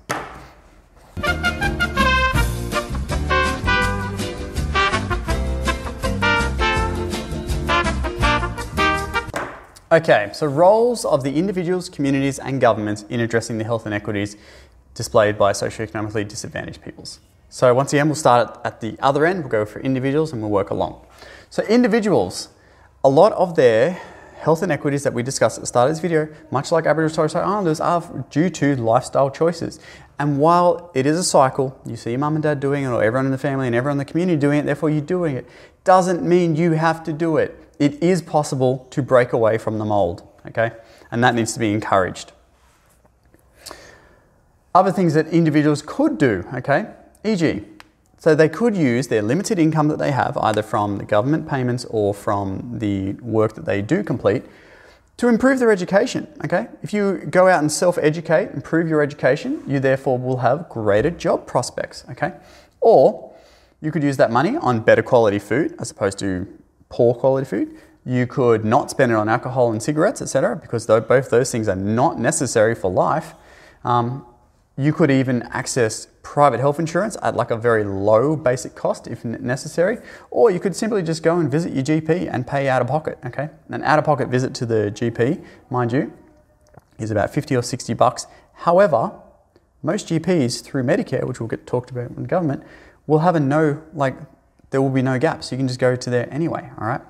Okay, 9.93 10.30
so 10.34 10.47
roles 10.47 11.04
of 11.04 11.21
the 11.21 11.34
individuals, 11.34 11.89
communities, 11.89 12.39
and 12.39 12.62
governments 12.62 13.04
in 13.10 13.19
addressing 13.19 13.58
the 13.58 13.65
health 13.65 13.86
inequities 13.86 14.38
displayed 14.93 15.38
by 15.38 15.54
socioeconomically 15.54 16.27
disadvantaged 16.27 16.82
peoples. 16.84 17.19
So 17.49 17.73
once 17.73 17.91
again, 17.91 18.08
we'll 18.08 18.15
start 18.15 18.60
at 18.63 18.82
the 18.82 18.95
other 18.99 19.25
end. 19.25 19.39
We'll 19.41 19.49
go 19.49 19.65
for 19.65 19.80
individuals 19.82 20.32
and 20.32 20.41
we'll 20.41 20.51
work 20.51 20.69
along. 20.69 21.06
So 21.49 21.63
individuals, 21.63 22.49
a 23.04 23.10
lot 23.10 23.34
of 23.34 23.56
their 23.56 24.01
health 24.38 24.63
inequities 24.63 25.04
that 25.04 25.13
we 25.13 25.21
discussed 25.21 25.58
at 25.58 25.62
the 25.62 25.67
start 25.67 25.89
of 25.89 25.95
this 25.95 26.01
video, 26.01 26.27
much 26.49 26.71
like 26.71 26.86
Aboriginal 26.86 27.15
Torres 27.15 27.32
Strait 27.32 27.43
Islanders, 27.43 27.80
are 27.80 28.25
due 28.30 28.49
to 28.49 28.75
lifestyle 28.77 29.30
choices. 29.30 29.80
And 30.17 30.39
while 30.39 30.91
it 30.95 31.06
is 31.06 31.17
a 31.17 31.23
cycle, 31.23 31.80
you 31.86 31.95
see 31.95 32.12
your 32.12 32.19
mum 32.19 32.36
and 32.36 32.43
dad 32.43 32.60
doing 32.60 32.84
it, 32.84 32.88
or 32.88 33.04
everyone 33.04 33.25
in 33.25 33.32
the 33.32 33.38
family 33.38 33.67
and 33.67 33.75
everyone 33.75 33.95
in 33.95 33.97
the 33.99 34.12
community 34.12 34.39
doing 34.39 34.60
it, 34.60 34.65
therefore 34.65 34.89
you're 34.89 35.01
doing 35.01 35.36
it, 35.36 35.47
doesn't 35.84 36.23
mean 36.23 36.56
you 36.56 36.71
have 36.71 37.04
to 37.04 37.13
do 37.13 37.38
it. 37.38 37.58
It 37.80 38.01
is 38.01 38.21
possible 38.21 38.88
to 38.91 39.01
break 39.01 39.34
away 39.34 39.58
from 39.58 39.77
the 39.77 39.86
mold, 39.86 40.27
okay? 40.47 40.71
And 41.12 41.23
that 41.23 41.36
needs 41.36 41.54
to 41.54 41.60
be 41.60 41.71
encouraged. 41.71 42.32
Other 44.74 44.92
things 44.92 45.14
that 45.14 45.28
individuals 45.28 45.82
could 45.82 46.18
do, 46.18 46.46
okay? 46.54 46.88
E.g., 47.26 47.66
so 48.22 48.36
they 48.36 48.50
could 48.50 48.78
use 48.78 49.08
their 49.08 49.24
limited 49.24 49.58
income 49.58 49.88
that 49.88 49.98
they 49.98 50.12
have, 50.12 50.38
either 50.38 50.62
from 50.62 51.00
the 51.00 51.06
government 51.06 51.50
payments 51.50 51.86
or 51.90 52.14
from 52.14 52.78
the 52.78 53.14
work 53.14 53.56
that 53.56 53.66
they 53.66 53.82
do 53.82 54.04
complete, 54.04 54.44
to 55.18 55.28
improve 55.28 55.58
their 55.58 55.72
education. 55.72 56.28
Okay, 56.46 56.68
if 56.84 56.94
you 56.94 57.18
go 57.30 57.48
out 57.48 57.62
and 57.62 57.72
self-educate, 57.72 58.52
improve 58.52 58.88
your 58.88 59.02
education, 59.02 59.64
you 59.66 59.80
therefore 59.80 60.20
will 60.20 60.38
have 60.38 60.70
greater 60.70 61.10
job 61.10 61.48
prospects. 61.48 62.06
Okay, 62.12 62.34
or 62.80 63.34
you 63.82 63.92
could 63.92 64.04
use 64.04 64.18
that 64.18 64.32
money 64.32 64.56
on 64.56 64.82
better 64.82 65.02
quality 65.02 65.40
food 65.40 65.74
as 65.80 65.90
opposed 65.90 66.20
to 66.20 66.48
poor 66.90 67.16
quality 67.16 67.46
food. 67.46 67.76
You 68.06 68.28
could 68.28 68.64
not 68.64 68.92
spend 68.92 69.12
it 69.12 69.16
on 69.16 69.30
alcohol 69.30 69.72
and 69.72 69.82
cigarettes, 69.82 70.22
etc., 70.22 70.56
because 70.56 70.86
both 70.86 71.32
those 71.32 71.52
things 71.52 71.68
are 71.68 71.76
not 71.76 72.20
necessary 72.20 72.76
for 72.76 72.92
life. 72.92 73.34
Um, 73.84 74.28
you 74.82 74.91
could 74.91 75.12
even 75.12 75.44
access 75.44 76.08
private 76.24 76.60
health 76.60 76.80
insurance 76.80 77.15
at 77.22 77.36
like 77.36 77.52
a 77.52 77.58
very 77.58 77.84
low 77.84 78.36
basic 78.36 78.74
cost 78.74 79.06
if 79.06 79.24
necessary, 79.24 80.00
or 80.32 80.50
you 80.50 80.60
could 80.60 80.76
simply 80.76 81.04
just 81.04 81.22
go 81.22 81.38
and 81.38 81.52
visit 81.52 81.74
your 81.74 81.84
GP 81.84 82.28
and 82.32 82.48
pay 82.48 82.67
out 82.67 82.82
of 82.82 82.88
pocket. 82.88 83.20
Okay, 83.26 83.50
an 83.70 83.84
out 83.84 84.00
of 84.00 84.06
pocket 84.06 84.30
visit 84.30 84.56
to 84.56 84.65
the 84.65 84.91
GP, 84.91 85.44
mind 85.70 85.91
you, 85.91 86.12
is 86.98 87.12
about 87.12 87.32
50 87.32 87.56
or 87.56 87.62
60 87.62 87.94
bucks. 87.94 88.26
However, 88.54 89.12
most 89.84 90.08
GPs 90.08 90.63
through 90.63 90.84
Medicare, 90.84 91.28
which 91.28 91.39
will 91.39 91.48
get 91.48 91.67
talked 91.67 91.91
about 91.91 92.10
in 92.12 92.24
government, 92.24 92.63
will 93.06 93.20
have 93.20 93.36
a 93.36 93.39
no, 93.39 93.82
like, 93.94 94.15
there 94.72 94.82
will 94.82 94.89
be 94.89 95.02
no 95.02 95.20
gaps. 95.20 95.52
You 95.52 95.58
can 95.58 95.67
just 95.67 95.80
go 95.80 95.96
to 95.96 96.10
there 96.10 96.32
anyway, 96.34 96.70
all 96.80 96.88
right? 96.88 97.02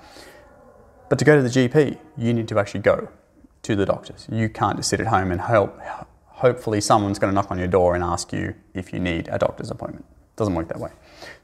But 1.10 1.19
to 1.19 1.25
go 1.25 1.36
to 1.36 1.41
the 1.41 1.49
GP, 1.49 1.97
you 2.17 2.34
need 2.34 2.47
to 2.47 2.60
actually 2.60 2.81
go 2.81 3.10
to 3.63 3.75
the 3.75 3.86
doctors. 3.86 4.27
You 4.31 4.49
can't 4.49 4.77
just 4.77 4.89
sit 4.89 4.99
at 4.99 5.07
home 5.07 5.31
and 5.31 5.41
help. 5.41 5.79
Hopefully, 6.41 6.82
someone's 6.82 7.19
going 7.19 7.32
to 7.32 7.36
knock 7.36 7.51
on 7.51 7.60
your 7.60 7.67
door 7.67 7.93
and 7.93 8.04
ask 8.04 8.34
you 8.34 8.56
if 8.73 8.91
you 8.91 8.99
need 8.99 9.27
a 9.27 9.38
doctor's 9.38 9.69
appointment. 9.69 10.04
Doesn't 10.38 10.56
work 10.56 10.67
that 10.69 10.80
way. 10.80 10.89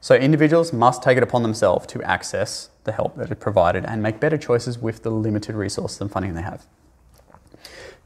So, 0.01 0.15
individuals 0.15 0.73
must 0.73 1.03
take 1.03 1.17
it 1.17 1.23
upon 1.23 1.43
themselves 1.43 1.85
to 1.87 2.01
access 2.01 2.71
the 2.83 2.91
help 2.91 3.15
that 3.17 3.29
is 3.29 3.37
provided 3.37 3.85
and 3.85 4.01
make 4.01 4.19
better 4.19 4.39
choices 4.39 4.79
with 4.79 5.03
the 5.03 5.11
limited 5.11 5.53
resources 5.53 6.01
and 6.01 6.11
funding 6.11 6.33
they 6.33 6.41
have. 6.41 6.65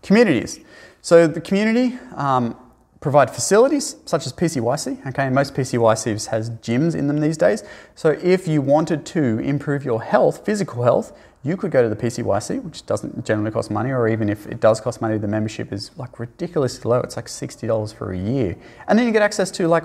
Communities. 0.04 0.60
So, 1.02 1.28
the 1.28 1.40
community 1.40 1.98
um, 2.14 2.58
provide 3.02 3.32
facilities 3.32 3.96
such 4.06 4.28
as 4.28 4.32
PCYC. 4.32 5.06
Okay, 5.08 5.30
most 5.30 5.56
PCYCs 5.56 6.28
has 6.28 6.52
gyms 6.52 6.96
in 6.96 7.08
them 7.08 7.20
these 7.20 7.36
days. 7.36 7.64
So, 7.96 8.12
if 8.22 8.48
you 8.48 8.62
wanted 8.62 9.06
to 9.08 9.40
improve 9.40 9.84
your 9.84 10.04
health, 10.04 10.46
physical 10.46 10.84
health, 10.84 11.12
you 11.44 11.58
could 11.58 11.72
go 11.72 11.82
to 11.82 11.90
the 11.90 11.96
PCYC, 11.96 12.64
which 12.64 12.86
doesn't 12.86 13.26
generally 13.26 13.50
cost 13.50 13.72
money, 13.72 13.92
or 13.92 14.08
even 14.08 14.30
if 14.30 14.46
it 14.46 14.60
does 14.60 14.80
cost 14.80 15.02
money, 15.02 15.18
the 15.18 15.28
membership 15.28 15.74
is 15.74 15.90
like 15.98 16.20
ridiculously 16.20 16.88
low. 16.88 17.00
It's 17.00 17.16
like 17.16 17.26
$60 17.26 17.94
for 17.96 18.14
a 18.14 18.18
year. 18.18 18.56
And 18.88 18.98
then 18.98 19.08
you 19.08 19.12
get 19.12 19.24
access 19.24 19.50
to 19.52 19.68
like, 19.68 19.84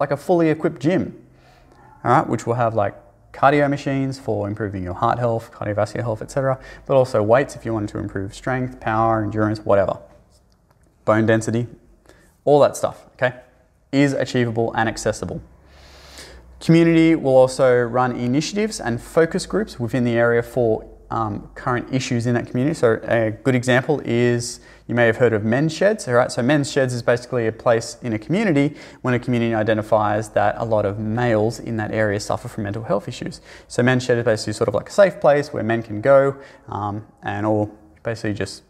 like 0.00 0.10
a 0.10 0.16
fully 0.16 0.50
equipped 0.50 0.82
gym, 0.82 1.24
all 2.02 2.10
right, 2.10 2.28
which 2.28 2.44
will 2.46 2.54
have 2.54 2.74
like 2.74 2.96
cardio 3.32 3.70
machines 3.70 4.18
for 4.18 4.48
improving 4.48 4.82
your 4.82 4.94
heart 4.94 5.20
health, 5.20 5.52
cardiovascular 5.52 6.02
health, 6.02 6.20
etc., 6.20 6.58
but 6.86 6.96
also 6.96 7.22
weights 7.22 7.54
if 7.54 7.64
you 7.64 7.72
wanted 7.72 7.88
to 7.90 7.98
improve 7.98 8.34
strength, 8.34 8.80
power, 8.80 9.22
endurance, 9.22 9.60
whatever. 9.60 10.00
Bone 11.04 11.26
density, 11.26 11.68
all 12.44 12.60
that 12.60 12.76
stuff, 12.76 13.06
okay, 13.14 13.34
is 13.92 14.12
achievable 14.12 14.72
and 14.74 14.88
accessible. 14.88 15.40
Community 16.60 17.14
will 17.14 17.36
also 17.36 17.82
run 17.82 18.12
initiatives 18.12 18.80
and 18.80 19.00
focus 19.00 19.46
groups 19.46 19.80
within 19.80 20.04
the 20.04 20.12
area 20.12 20.42
for 20.42 20.88
um, 21.10 21.50
current 21.54 21.92
issues 21.92 22.26
in 22.26 22.34
that 22.34 22.46
community. 22.46 22.74
So 22.74 22.98
a 23.02 23.32
good 23.32 23.54
example 23.54 24.00
is 24.04 24.60
you 24.86 24.94
may 24.94 25.06
have 25.06 25.16
heard 25.16 25.32
of 25.32 25.44
men's 25.44 25.72
sheds. 25.72 26.08
All 26.08 26.14
right, 26.14 26.32
so 26.32 26.42
men's 26.42 26.70
sheds 26.72 26.94
is 26.94 27.02
basically 27.02 27.46
a 27.46 27.52
place 27.52 27.98
in 28.02 28.14
a 28.14 28.18
community 28.18 28.76
when 29.02 29.12
a 29.12 29.18
community 29.18 29.54
identifies 29.54 30.30
that 30.30 30.54
a 30.58 30.64
lot 30.64 30.86
of 30.86 30.98
males 30.98 31.60
in 31.60 31.76
that 31.76 31.90
area 31.92 32.18
suffer 32.18 32.48
from 32.48 32.64
mental 32.64 32.84
health 32.84 33.08
issues. 33.08 33.40
So 33.68 33.82
men's 33.82 34.04
shed 34.04 34.18
is 34.18 34.24
basically 34.24 34.54
sort 34.54 34.68
of 34.68 34.74
like 34.74 34.88
a 34.88 34.92
safe 34.92 35.20
place 35.20 35.52
where 35.52 35.62
men 35.62 35.82
can 35.82 36.00
go 36.00 36.36
um, 36.68 37.06
and 37.22 37.44
all 37.44 37.70
basically 38.02 38.34
just 38.34 38.62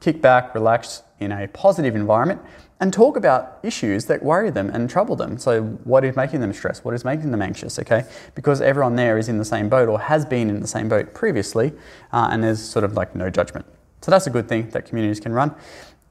kick 0.00 0.20
back, 0.20 0.54
relax 0.54 1.02
in 1.20 1.32
a 1.32 1.48
positive 1.48 1.96
environment 1.96 2.40
and 2.80 2.92
talk 2.92 3.16
about 3.16 3.58
issues 3.62 4.04
that 4.04 4.22
worry 4.22 4.50
them 4.50 4.70
and 4.70 4.88
trouble 4.88 5.16
them. 5.16 5.38
So, 5.38 5.62
what 5.62 6.04
is 6.04 6.14
making 6.14 6.40
them 6.40 6.52
stressed? 6.52 6.84
What 6.84 6.94
is 6.94 7.04
making 7.04 7.30
them 7.30 7.42
anxious? 7.42 7.78
Okay, 7.78 8.04
because 8.34 8.60
everyone 8.60 8.96
there 8.96 9.18
is 9.18 9.28
in 9.28 9.38
the 9.38 9.44
same 9.44 9.68
boat 9.68 9.88
or 9.88 9.98
has 9.98 10.24
been 10.24 10.48
in 10.48 10.60
the 10.60 10.66
same 10.66 10.88
boat 10.88 11.14
previously, 11.14 11.72
uh, 12.12 12.28
and 12.30 12.42
there's 12.42 12.62
sort 12.62 12.84
of 12.84 12.94
like 12.94 13.14
no 13.14 13.30
judgment. 13.30 13.66
So, 14.00 14.10
that's 14.10 14.26
a 14.26 14.30
good 14.30 14.48
thing 14.48 14.70
that 14.70 14.86
communities 14.86 15.20
can 15.20 15.32
run. 15.32 15.54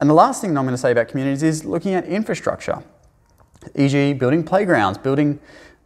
And 0.00 0.08
the 0.08 0.14
last 0.14 0.40
thing 0.40 0.56
I'm 0.56 0.64
going 0.64 0.74
to 0.74 0.78
say 0.78 0.92
about 0.92 1.08
communities 1.08 1.42
is 1.42 1.64
looking 1.64 1.94
at 1.94 2.04
infrastructure, 2.04 2.82
e.g., 3.74 4.12
building 4.14 4.44
playgrounds, 4.44 4.98
building 4.98 5.40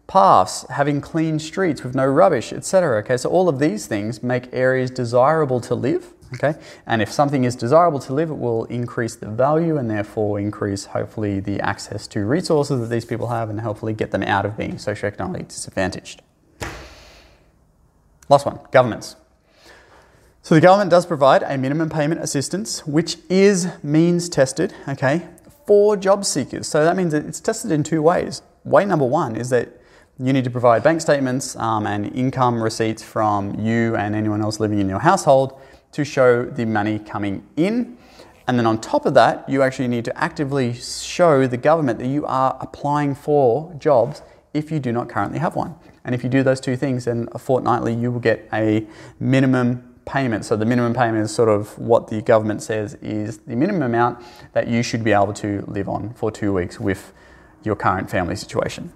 paths, 0.07 0.67
having 0.69 1.01
clean 1.01 1.39
streets 1.39 1.83
with 1.83 1.95
no 1.95 2.05
rubbish, 2.05 2.53
etc. 2.53 2.99
Okay, 2.99 3.17
so 3.17 3.31
all 3.31 3.49
of 3.49 3.59
these 3.59 3.87
things 3.87 4.23
make 4.23 4.53
areas 4.53 4.91
desirable 4.91 5.61
to 5.61 5.75
live 5.75 6.13
Okay, 6.35 6.59
and 6.87 7.03
if 7.03 7.13
something 7.13 7.45
is 7.45 7.55
desirable 7.55 7.99
to 8.01 8.15
live, 8.15 8.31
it 8.31 8.39
will 8.39 8.65
increase 8.65 9.15
the 9.15 9.29
value 9.29 9.77
and 9.77 9.91
therefore 9.91 10.41
increase 10.41 10.87
hopefully 10.87 11.41
the 11.41 11.61
access 11.61 12.07
to 12.09 12.25
resources 12.25 12.81
that 12.81 12.87
these 12.87 13.05
people 13.05 13.29
have 13.29 13.51
and 13.51 13.61
hopefully 13.61 13.93
get 13.93 14.13
them 14.13 14.23
out 14.23 14.47
of 14.47 14.57
being 14.57 14.77
socioeconomically 14.77 15.49
disadvantaged. 15.49 16.23
Last 18.29 18.47
one 18.47 18.61
governments. 18.71 19.17
So 20.41 20.55
the 20.55 20.61
government 20.61 20.91
does 20.91 21.07
provide 21.07 21.43
a 21.45 21.57
minimum 21.57 21.89
payment 21.89 22.21
assistance, 22.21 22.85
which 22.87 23.19
is 23.29 23.69
means 23.83 24.29
tested, 24.29 24.75
okay, 24.89 25.29
for 25.67 25.97
job 25.97 26.25
seekers. 26.25 26.67
So 26.67 26.83
that 26.83 26.97
means 26.97 27.13
that 27.13 27.27
it's 27.27 27.41
tested 27.41 27.71
in 27.71 27.83
two 27.83 28.03
ways. 28.03 28.43
Way 28.65 28.85
number 28.85 29.05
one 29.05 29.37
is 29.37 29.51
that 29.51 29.69
you 30.19 30.33
need 30.33 30.45
to 30.45 30.51
provide 30.51 30.83
bank 30.83 31.01
statements 31.01 31.57
um, 31.57 31.87
and 31.87 32.15
income 32.15 32.63
receipts 32.63 33.03
from 33.03 33.59
you 33.61 33.97
and 33.97 34.15
anyone 34.15 34.43
else 34.43 34.61
living 34.61 34.79
in 34.79 34.89
your 34.89 34.99
household 34.99 35.61
to 35.93 36.05
show 36.05 36.45
the 36.45 36.65
money 36.65 36.99
coming 36.99 37.47
in. 37.57 37.97
And 38.49 38.59
then 38.59 38.67
on 38.67 38.81
top 38.81 39.07
of 39.07 39.15
that, 39.15 39.49
you 39.49 39.63
actually 39.63 39.89
need 39.89 40.05
to 40.07 40.19
actively 40.19 40.75
show 40.75 41.47
the 41.47 41.57
government 41.57 41.99
that 42.01 42.09
you 42.09 42.27
are 42.27 42.57
applying 42.61 43.15
for 43.15 43.73
jobs 43.79 44.23
if 44.53 44.71
you 44.71 44.81
do 44.81 44.93
not 44.93 45.09
currently 45.09 45.39
have 45.39 45.55
one. 45.55 45.75
And 46.05 46.15
if 46.15 46.25
you 46.25 46.29
do 46.29 46.43
those 46.43 46.61
two 46.61 46.77
things, 46.77 47.05
then 47.05 47.29
fortnightly 47.39 47.95
you 47.95 48.11
will 48.11 48.21
get 48.21 48.49
a 48.53 48.87
minimum 49.21 49.93
payment. 50.05 50.45
So 50.45 50.57
the 50.57 50.67
minimum 50.67 50.95
payment 50.95 51.25
is 51.25 51.35
sort 51.35 51.49
of 51.49 51.79
what 51.79 52.09
the 52.09 52.21
government 52.23 52.63
says 52.63 52.95
is 52.95 53.39
the 53.39 53.55
minimum 53.55 53.83
amount 53.83 54.25
that 54.53 54.67
you 54.67 54.83
should 54.83 55.05
be 55.05 55.13
able 55.13 55.33
to 55.35 55.65
live 55.69 55.89
on 55.89 56.13
for 56.15 56.31
two 56.31 56.53
weeks 56.53 56.81
with 56.81 57.13
your 57.63 57.77
current 57.77 58.11
family 58.11 58.35
situation. 58.35 58.93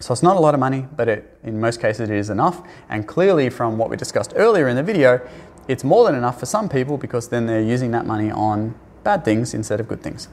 So 0.00 0.12
it's 0.12 0.22
not 0.22 0.36
a 0.36 0.40
lot 0.40 0.52
of 0.52 0.58
money, 0.58 0.88
but 0.96 1.08
it, 1.08 1.38
in 1.44 1.60
most 1.60 1.80
cases 1.80 2.10
it 2.10 2.16
is 2.16 2.28
enough. 2.28 2.66
And 2.88 3.06
clearly, 3.06 3.48
from 3.50 3.78
what 3.78 3.88
we 3.88 3.96
discussed 3.96 4.32
earlier 4.34 4.66
in 4.66 4.74
the 4.74 4.82
video, 4.82 5.20
it's 5.68 5.84
more 5.84 6.04
than 6.04 6.14
enough 6.14 6.40
for 6.40 6.46
some 6.46 6.68
people 6.68 6.98
because 6.98 7.28
then 7.28 7.46
they're 7.46 7.62
using 7.62 7.90
that 7.92 8.06
money 8.06 8.30
on 8.30 8.74
bad 9.04 9.24
things 9.24 9.54
instead 9.54 9.80
of 9.80 9.88
good 9.88 10.02
things. 10.02 10.28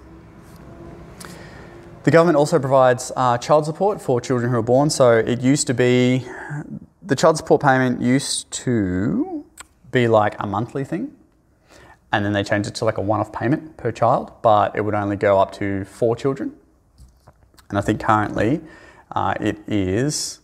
The 2.04 2.12
government 2.12 2.38
also 2.38 2.60
provides 2.60 3.12
uh, 3.16 3.38
child 3.38 3.66
support 3.66 4.02
for 4.02 4.22
children 4.22 4.52
who 4.52 4.58
are 4.58 4.64
born. 4.64 4.90
So 4.90 5.18
it 5.18 5.42
used 5.42 5.68
to 5.68 5.74
be, 5.74 6.26
the 7.02 7.16
child 7.16 7.38
support 7.38 7.62
payment 7.62 8.02
used 8.02 8.50
to 8.52 9.46
be 9.92 10.08
like 10.08 10.36
a 10.40 10.48
monthly 10.48 10.84
thing. 10.84 11.14
And 12.12 12.26
then 12.26 12.34
they 12.34 12.44
changed 12.44 12.68
it 12.70 12.76
to 12.76 12.86
like 12.86 12.98
a 12.98 13.02
one 13.02 13.20
off 13.20 13.32
payment 13.32 13.78
per 13.78 13.92
child, 13.92 14.32
but 14.42 14.76
it 14.76 14.82
would 14.82 14.96
only 14.96 15.18
go 15.18 15.40
up 15.40 15.52
to 15.54 15.86
four 15.86 16.16
children. 16.16 16.54
And 17.70 17.78
I 17.78 17.82
think 17.82 18.00
currently 18.00 18.62
uh, 19.12 19.36
it 19.40 19.58
is, 19.68 20.40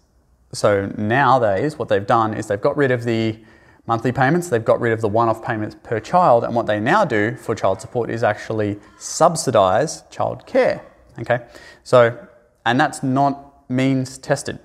so 0.52 0.92
nowadays 0.98 1.80
what 1.80 1.90
they've 1.90 2.06
done 2.06 2.34
is 2.36 2.48
they've 2.48 2.62
got 2.62 2.78
rid 2.78 2.92
of 2.92 3.04
the 3.04 3.40
monthly 3.88 4.12
payments. 4.12 4.50
They've 4.50 4.64
got 4.64 4.80
rid 4.80 4.94
of 4.94 5.02
the 5.02 5.08
one 5.08 5.30
off 5.30 5.44
payments 5.44 5.76
per 5.84 6.00
child, 6.00 6.44
and 6.44 6.56
what 6.56 6.66
they 6.66 6.80
now 6.80 7.06
do 7.06 7.36
for 7.36 7.56
child 7.56 7.82
support 7.82 8.10
is 8.10 8.24
actually 8.24 8.80
subsidize 8.98 10.04
child 10.10 10.46
care. 10.46 10.84
Okay, 11.20 11.46
so, 11.84 12.28
and 12.66 12.80
that's 12.80 13.04
not 13.04 13.70
means 13.70 14.18
tested. 14.18 14.60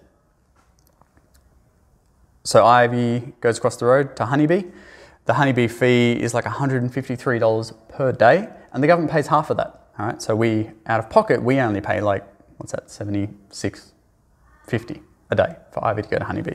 So 2.45 2.65
Ivy 2.67 3.35
goes 3.41 3.59
across 3.59 3.77
the 3.77 3.87
road 3.87 4.17
to 4.17 4.27
Honeybee. 4.27 4.65
The 5.27 5.35
Honeybee 5.35 5.69
fee 5.69 6.13
is 6.13 6.35
like 6.35 6.45
$153 6.45 7.75
per 7.89 8.13
day, 8.13 8.49
and 8.73 8.83
the 8.83 8.87
government 8.87 9.13
pays 9.13 9.29
half 9.29 9.51
of 9.51 9.57
that. 9.59 9.89
All 9.99 10.07
right, 10.07 10.23
so 10.23 10.35
we, 10.35 10.71
out 10.87 10.99
of 10.99 11.11
pocket, 11.11 11.43
we 11.43 11.61
only 11.61 11.81
pay 11.81 12.01
like, 12.01 12.25
what's 12.57 12.73
that, 12.73 12.91
76 12.91 13.93
50 14.67 15.03
a 15.31 15.35
day 15.35 15.57
for 15.73 15.85
Ivy 15.85 16.03
to 16.03 16.09
go 16.09 16.19
to 16.19 16.25
Honeybee. 16.25 16.55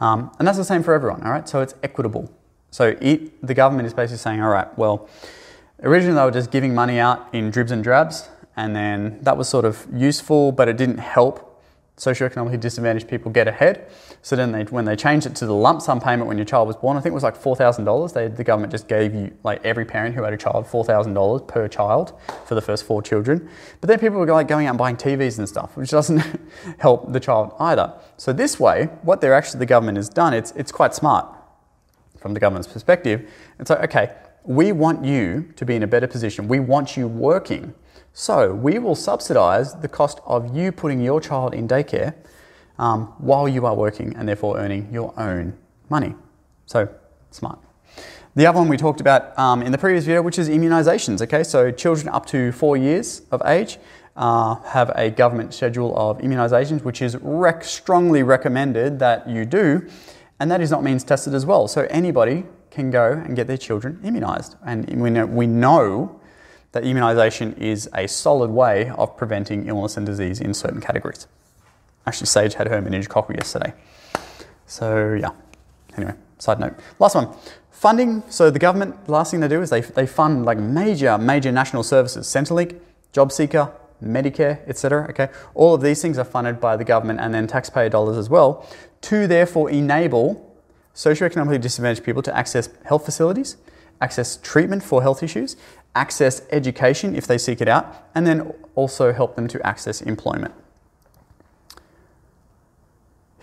Um, 0.00 0.30
and 0.38 0.46
that's 0.46 0.58
the 0.58 0.64
same 0.64 0.82
for 0.82 0.94
everyone, 0.94 1.22
all 1.22 1.30
right? 1.30 1.48
So 1.48 1.60
it's 1.60 1.74
equitable. 1.82 2.30
So 2.70 2.96
it, 3.00 3.46
the 3.46 3.54
government 3.54 3.86
is 3.86 3.94
basically 3.94 4.18
saying, 4.18 4.42
all 4.42 4.50
right, 4.50 4.76
well, 4.78 5.08
originally 5.82 6.14
they 6.14 6.24
were 6.24 6.30
just 6.30 6.50
giving 6.50 6.74
money 6.74 6.98
out 6.98 7.28
in 7.32 7.50
dribs 7.50 7.72
and 7.72 7.82
drabs, 7.82 8.28
and 8.56 8.76
then 8.76 9.18
that 9.22 9.36
was 9.36 9.48
sort 9.48 9.64
of 9.64 9.86
useful, 9.92 10.52
but 10.52 10.68
it 10.68 10.76
didn't 10.76 10.98
help 10.98 11.49
socioeconomically 12.00 12.58
disadvantaged 12.58 13.06
people 13.06 13.30
get 13.30 13.46
ahead. 13.46 13.86
So 14.22 14.34
then 14.34 14.52
they, 14.52 14.64
when 14.64 14.86
they 14.86 14.96
changed 14.96 15.26
it 15.26 15.36
to 15.36 15.46
the 15.46 15.54
lump 15.54 15.82
sum 15.82 16.00
payment 16.00 16.26
when 16.26 16.38
your 16.38 16.46
child 16.46 16.66
was 16.66 16.76
born, 16.76 16.96
I 16.96 17.00
think 17.00 17.12
it 17.12 17.14
was 17.14 17.22
like 17.22 17.40
$4,000. 17.40 18.36
The 18.36 18.44
government 18.44 18.72
just 18.72 18.88
gave 18.88 19.14
you, 19.14 19.36
like 19.44 19.62
every 19.64 19.84
parent 19.84 20.14
who 20.14 20.22
had 20.22 20.32
a 20.32 20.36
child, 20.38 20.66
$4,000 20.66 21.46
per 21.46 21.68
child 21.68 22.18
for 22.46 22.54
the 22.54 22.62
first 22.62 22.84
four 22.84 23.02
children. 23.02 23.50
But 23.82 23.88
then 23.88 23.98
people 23.98 24.18
were 24.18 24.26
like 24.26 24.48
going 24.48 24.66
out 24.66 24.70
and 24.70 24.78
buying 24.78 24.96
TVs 24.96 25.38
and 25.38 25.46
stuff, 25.46 25.76
which 25.76 25.90
doesn't 25.90 26.22
help 26.78 27.12
the 27.12 27.20
child 27.20 27.52
either. 27.60 27.92
So 28.16 28.32
this 28.32 28.58
way, 28.58 28.86
what 29.02 29.20
they're 29.20 29.34
actually, 29.34 29.58
the 29.58 29.66
government 29.66 29.96
has 29.96 30.08
done, 30.08 30.32
it's, 30.32 30.52
it's 30.52 30.72
quite 30.72 30.94
smart 30.94 31.26
from 32.18 32.32
the 32.32 32.40
government's 32.40 32.68
perspective. 32.68 33.30
It's 33.58 33.68
like, 33.68 33.80
okay, 33.84 34.14
we 34.44 34.72
want 34.72 35.04
you 35.04 35.52
to 35.56 35.66
be 35.66 35.76
in 35.76 35.82
a 35.82 35.86
better 35.86 36.06
position. 36.06 36.48
We 36.48 36.60
want 36.60 36.96
you 36.96 37.06
working. 37.06 37.74
So 38.12 38.52
we 38.52 38.78
will 38.78 38.94
subsidise 38.94 39.74
the 39.74 39.88
cost 39.88 40.20
of 40.26 40.56
you 40.56 40.72
putting 40.72 41.00
your 41.00 41.20
child 41.20 41.54
in 41.54 41.68
daycare 41.68 42.14
um, 42.78 43.14
while 43.18 43.48
you 43.48 43.66
are 43.66 43.74
working 43.74 44.14
and 44.16 44.28
therefore 44.28 44.58
earning 44.58 44.88
your 44.92 45.12
own 45.18 45.56
money. 45.88 46.14
So 46.66 46.88
smart. 47.30 47.58
The 48.36 48.46
other 48.46 48.58
one 48.58 48.68
we 48.68 48.76
talked 48.76 49.00
about 49.00 49.36
um, 49.38 49.60
in 49.62 49.72
the 49.72 49.78
previous 49.78 50.04
video, 50.04 50.22
which 50.22 50.38
is 50.38 50.48
immunisations. 50.48 51.20
Okay, 51.20 51.42
so 51.42 51.70
children 51.70 52.08
up 52.08 52.26
to 52.26 52.52
four 52.52 52.76
years 52.76 53.22
of 53.32 53.42
age 53.44 53.78
uh, 54.16 54.54
have 54.66 54.92
a 54.94 55.10
government 55.10 55.52
schedule 55.52 55.96
of 55.96 56.18
immunisations, 56.18 56.84
which 56.84 57.02
is 57.02 57.16
rec- 57.20 57.64
strongly 57.64 58.22
recommended 58.22 58.98
that 59.00 59.28
you 59.28 59.44
do, 59.44 59.86
and 60.38 60.50
that 60.50 60.60
is 60.60 60.70
not 60.70 60.84
means 60.84 61.02
tested 61.02 61.34
as 61.34 61.44
well. 61.44 61.66
So 61.66 61.86
anybody 61.90 62.44
can 62.70 62.90
go 62.90 63.12
and 63.12 63.34
get 63.34 63.48
their 63.48 63.56
children 63.56 63.98
immunised, 64.04 64.56
and 64.64 64.88
we 65.00 65.10
know, 65.10 65.26
we 65.26 65.46
know 65.46 66.19
that 66.72 66.84
immunisation 66.84 67.56
is 67.58 67.88
a 67.94 68.06
solid 68.06 68.50
way 68.50 68.90
of 68.90 69.16
preventing 69.16 69.66
illness 69.66 69.96
and 69.96 70.06
disease 70.06 70.40
in 70.40 70.54
certain 70.54 70.80
categories. 70.80 71.26
Actually, 72.06 72.26
Sage 72.26 72.54
had 72.54 72.68
her 72.68 72.80
meningococcal 72.80 73.34
yesterday. 73.36 73.72
So, 74.66 75.14
yeah. 75.14 75.30
Anyway, 75.96 76.14
side 76.38 76.60
note. 76.60 76.74
Last 76.98 77.14
one. 77.14 77.28
Funding. 77.70 78.22
So 78.28 78.50
the 78.50 78.58
government, 78.58 79.06
the 79.06 79.12
last 79.12 79.30
thing 79.30 79.40
they 79.40 79.48
do 79.48 79.62
is 79.62 79.70
they, 79.70 79.80
they 79.80 80.06
fund 80.06 80.44
like 80.44 80.58
major, 80.58 81.18
major 81.18 81.50
national 81.50 81.82
services. 81.82 82.26
Centrelink, 82.26 82.78
JobSeeker, 83.12 83.72
Medicare, 84.02 84.66
etc. 84.68 85.06
Okay, 85.10 85.28
all 85.54 85.74
of 85.74 85.82
these 85.82 86.00
things 86.00 86.18
are 86.18 86.24
funded 86.24 86.60
by 86.60 86.76
the 86.76 86.84
government 86.84 87.20
and 87.20 87.34
then 87.34 87.46
taxpayer 87.46 87.88
dollars 87.88 88.16
as 88.16 88.30
well, 88.30 88.66
to 89.02 89.26
therefore 89.26 89.70
enable 89.70 90.46
socioeconomically 90.94 91.60
disadvantaged 91.60 92.04
people 92.04 92.22
to 92.22 92.36
access 92.36 92.68
health 92.84 93.04
facilities, 93.04 93.56
access 94.00 94.36
treatment 94.36 94.82
for 94.82 95.02
health 95.02 95.22
issues, 95.22 95.56
access 95.94 96.42
education 96.50 97.14
if 97.14 97.26
they 97.26 97.38
seek 97.38 97.60
it 97.60 97.68
out, 97.68 98.08
and 98.14 98.26
then 98.26 98.52
also 98.74 99.12
help 99.12 99.36
them 99.36 99.48
to 99.48 99.64
access 99.66 100.00
employment. 100.00 100.54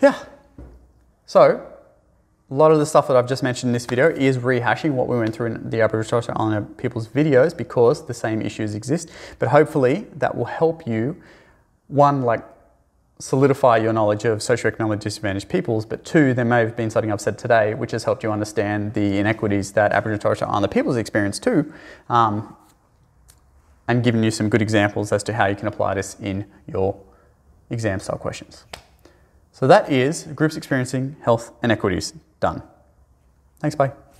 Yeah. 0.00 0.24
So, 1.26 1.66
a 2.50 2.54
lot 2.54 2.72
of 2.72 2.78
the 2.78 2.86
stuff 2.86 3.08
that 3.08 3.16
I've 3.16 3.28
just 3.28 3.42
mentioned 3.42 3.68
in 3.68 3.72
this 3.74 3.84
video 3.84 4.08
is 4.08 4.38
rehashing 4.38 4.92
what 4.92 5.06
we 5.06 5.18
went 5.18 5.34
through 5.34 5.46
in 5.48 5.68
the 5.68 5.82
Aboriginal 5.82 6.22
Torres 6.22 6.34
Islander 6.34 6.62
people's 6.76 7.06
videos 7.06 7.54
because 7.54 8.06
the 8.06 8.14
same 8.14 8.40
issues 8.40 8.74
exist. 8.74 9.10
But 9.38 9.48
hopefully 9.48 10.06
that 10.16 10.34
will 10.34 10.46
help 10.46 10.86
you, 10.86 11.20
one, 11.88 12.22
like 12.22 12.42
solidify 13.18 13.76
your 13.78 13.92
knowledge 13.92 14.24
of 14.24 14.38
socioeconomically 14.38 15.00
disadvantaged 15.00 15.48
peoples, 15.48 15.84
but 15.84 16.04
two, 16.04 16.34
there 16.34 16.44
may 16.44 16.60
have 16.60 16.76
been 16.76 16.88
something 16.90 17.10
I've 17.10 17.20
said 17.20 17.38
today 17.38 17.74
which 17.74 17.90
has 17.90 18.04
helped 18.04 18.22
you 18.22 18.30
understand 18.30 18.94
the 18.94 19.18
inequities 19.18 19.72
that 19.72 19.92
Aboriginal 19.92 20.14
and 20.14 20.20
Torres 20.20 20.38
Strait 20.38 20.48
Islander 20.48 20.68
peoples 20.68 20.96
experience 20.96 21.38
too, 21.38 21.72
um, 22.08 22.56
and 23.88 24.04
given 24.04 24.22
you 24.22 24.30
some 24.30 24.48
good 24.48 24.62
examples 24.62 25.10
as 25.12 25.22
to 25.24 25.32
how 25.32 25.46
you 25.46 25.56
can 25.56 25.66
apply 25.66 25.94
this 25.94 26.16
in 26.20 26.46
your 26.66 27.00
exam 27.70 27.98
style 27.98 28.18
questions. 28.18 28.64
So 29.52 29.66
that 29.66 29.90
is 29.90 30.24
groups 30.34 30.56
experiencing 30.56 31.16
health 31.22 31.52
inequities 31.62 32.14
done. 32.38 32.62
Thanks, 33.60 33.74
bye. 33.74 33.92